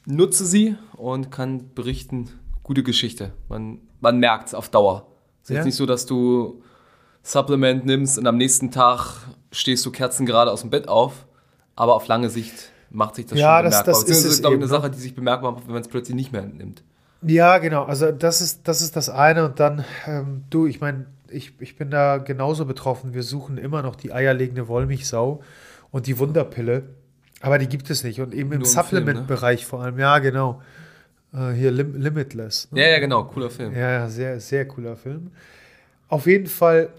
[0.06, 2.28] nutze sie und kann berichten,
[2.62, 3.32] gute Geschichte.
[3.48, 5.06] Man, man merkt es auf Dauer.
[5.42, 5.56] Es ist Ja.
[5.56, 6.62] jetzt nicht so, dass du
[7.22, 9.16] Supplement nimmst und am nächsten Tag
[9.50, 11.26] stehst du kerzengerade aus dem Bett auf,
[11.74, 13.92] aber auf lange Sicht macht sich das Ja, schon das- bemerkbar.
[13.94, 14.70] das ist Beziehungsweise es glaube ich, eine ne?
[14.70, 16.82] Sache, die sich bemerkbar macht, wenn man es plötzlich nicht mehr nimmt.
[17.26, 17.84] Ja, genau.
[17.84, 19.44] Also das ist das, ist das eine.
[19.44, 23.14] Und dann, ähm, du, ich meine, ich, ich bin da genauso betroffen.
[23.14, 25.42] Wir suchen immer noch die eierlegende Wollmilchsau
[25.90, 26.84] und die Wunderpille.
[27.40, 28.20] Aber die gibt es nicht.
[28.20, 29.98] Und eben im Film, Supplement-Bereich vor allem.
[29.98, 30.62] Ja, genau.
[31.34, 32.68] Äh, hier Lim Limitless.
[32.70, 32.80] ne?
[32.80, 33.74] Ja, ja, genau, cooler Film.
[33.74, 35.32] Ja, ja, sehr, sehr cooler Film.
[36.08, 36.90] Auf jeden Fall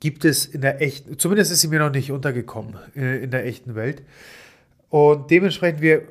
[0.00, 3.44] gibt es in der echten, zumindest ist sie mir noch nicht untergekommen äh, in der
[3.46, 4.02] echten Welt.
[4.88, 6.02] Und dementsprechend, wir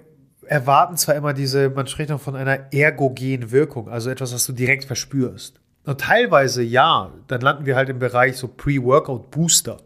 [0.48, 4.54] erwarten zwar immer diese, man spricht noch von einer ergogenen Wirkung, also etwas, was du
[4.54, 5.60] direkt verspürst.
[5.86, 9.78] Und teilweise ja, dann landen wir halt im Bereich so Pre-Workout-Booster,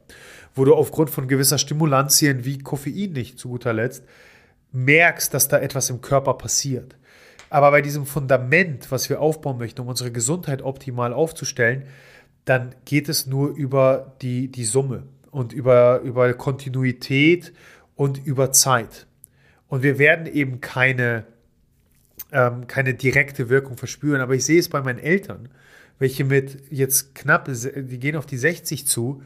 [0.55, 4.03] wo du aufgrund von gewisser Stimulantien wie Koffein nicht zu guter Letzt
[4.71, 6.95] merkst, dass da etwas im Körper passiert.
[7.49, 11.83] Aber bei diesem Fundament, was wir aufbauen möchten, um unsere Gesundheit optimal aufzustellen,
[12.45, 17.53] dann geht es nur über die, die Summe und über, über Kontinuität
[17.95, 19.07] und über Zeit.
[19.69, 21.25] Und wir werden eben keine,
[22.31, 24.19] ähm, keine direkte Wirkung verspüren.
[24.21, 25.49] Aber ich sehe es bei meinen Eltern,
[25.99, 29.21] welche mit jetzt knapp, die gehen auf die 60 zu.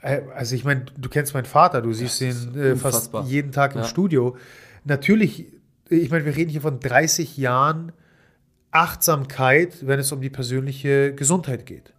[0.00, 3.74] Äh, Also ich meine, du kennst meinen Vater, du siehst ihn äh, fast jeden Tag
[3.74, 3.86] im Ja.
[3.86, 4.36] Studio.
[4.84, 5.46] Natürlich,
[5.88, 7.92] ich meine, wir reden hier von 30 Jahren
[8.70, 11.92] Achtsamkeit, wenn es um die persönliche Gesundheit geht.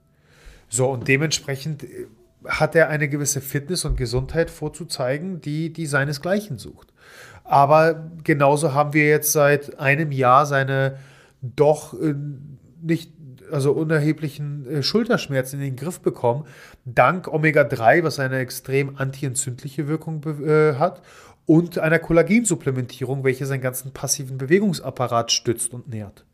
[0.69, 2.07] So, und dementsprechend äh,
[2.45, 6.93] hat er eine gewisse Fitness und Gesundheit vorzuzeigen, die, die seinesgleichen sucht.
[7.45, 10.97] Aber genauso haben wir jetzt seit einem Jahr seine
[11.41, 12.15] doch äh,
[12.81, 13.11] nicht,
[13.51, 16.45] also unerheblichen äh, Schulterschmerzen in den Griff bekommen,
[16.85, 21.01] dank Omega-3, was eine extrem antientzündliche Wirkung äh, hat,
[21.45, 26.25] und einer Kollagensupplementierung, welche seinen ganzen passiven Bewegungsapparat stützt und nährt.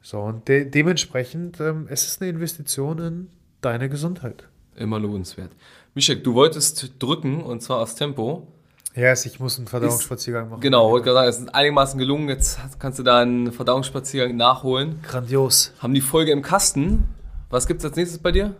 [0.00, 3.28] So, und de dementsprechend, ähm, es ist eine Investition in
[3.60, 4.48] deine Gesundheit.
[4.74, 5.52] Immer lohnenswert.
[5.94, 8.48] Mischek, du wolltest drücken und zwar aus Tempo.
[8.94, 10.60] Ja, yes, ich muss einen Verdauungsspaziergang machen.
[10.60, 12.28] Genau, wollte gerade sagen, es ist einigermaßen gelungen.
[12.28, 15.00] Jetzt kannst du da einen Verdauungsspaziergang nachholen.
[15.02, 15.72] Grandios.
[15.78, 17.04] Haben die Folge im Kasten.
[17.48, 18.54] Was gibt's als nächstes bei dir?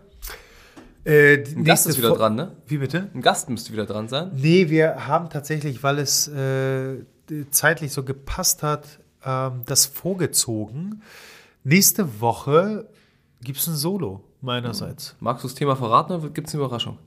[1.05, 2.51] Äh, Ein Gast ist wieder Fo- dran, ne?
[2.65, 3.09] Wie bitte?
[3.13, 4.31] Ein Gast müsste wieder dran sein.
[4.35, 7.03] Nee, wir haben tatsächlich, weil es äh,
[7.51, 8.87] zeitlich so gepasst hat,
[9.25, 11.01] ähm, das vorgezogen.
[11.63, 12.87] Nächste Woche
[13.41, 15.15] gibt es ein Solo meinerseits.
[15.19, 16.97] Magst du das Thema verraten oder gibt es eine Überraschung?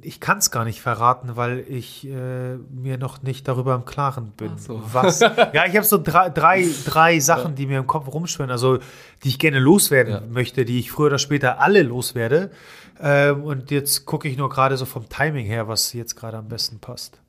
[0.00, 4.32] Ich kann es gar nicht verraten, weil ich äh, mir noch nicht darüber im Klaren
[4.36, 4.58] bin.
[4.58, 4.82] So.
[4.92, 5.20] Was?
[5.52, 8.78] Ja, ich habe so drei, drei, drei Sachen, die mir im Kopf rumschwirren, also
[9.22, 10.20] die ich gerne loswerden Ja.
[10.28, 12.50] möchte, die ich früher oder später alle loswerde.
[13.00, 16.48] Ähm, und jetzt gucke ich nur gerade so vom Timing her, was jetzt gerade am
[16.48, 17.20] besten passt.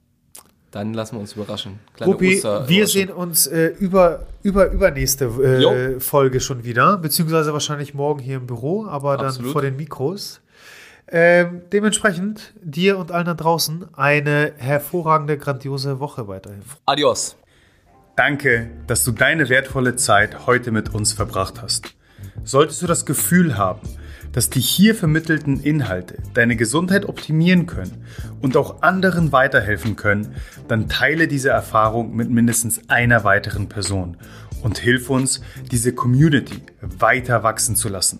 [0.71, 1.79] Dann lassen wir uns überraschen.
[1.93, 5.99] Kleine Rupi, wir sehen uns äh, über, über übernächste äh.
[5.99, 9.51] Folge schon wieder, beziehungsweise wahrscheinlich morgen hier im Büro, aber dann Absolut.
[9.51, 10.41] vor den Mikros.
[11.15, 16.63] Ähm, dementsprechend dir und allen da draußen eine hervorragende, grandiose Woche weiterhin.
[16.87, 17.37] Adios.
[18.15, 21.95] Danke, dass du deine wertvolle Zeit heute mit uns verbracht hast.
[22.43, 23.81] Solltest du das Gefühl haben,
[24.31, 28.05] dass die hier vermittelten Inhalte deine Gesundheit optimieren können
[28.41, 30.33] und auch anderen weiterhelfen können,
[30.67, 34.17] dann teile diese Erfahrung mit mindestens einer weiteren Person
[34.63, 35.41] und hilf uns,
[35.71, 38.19] diese Community weiter wachsen zu lassen.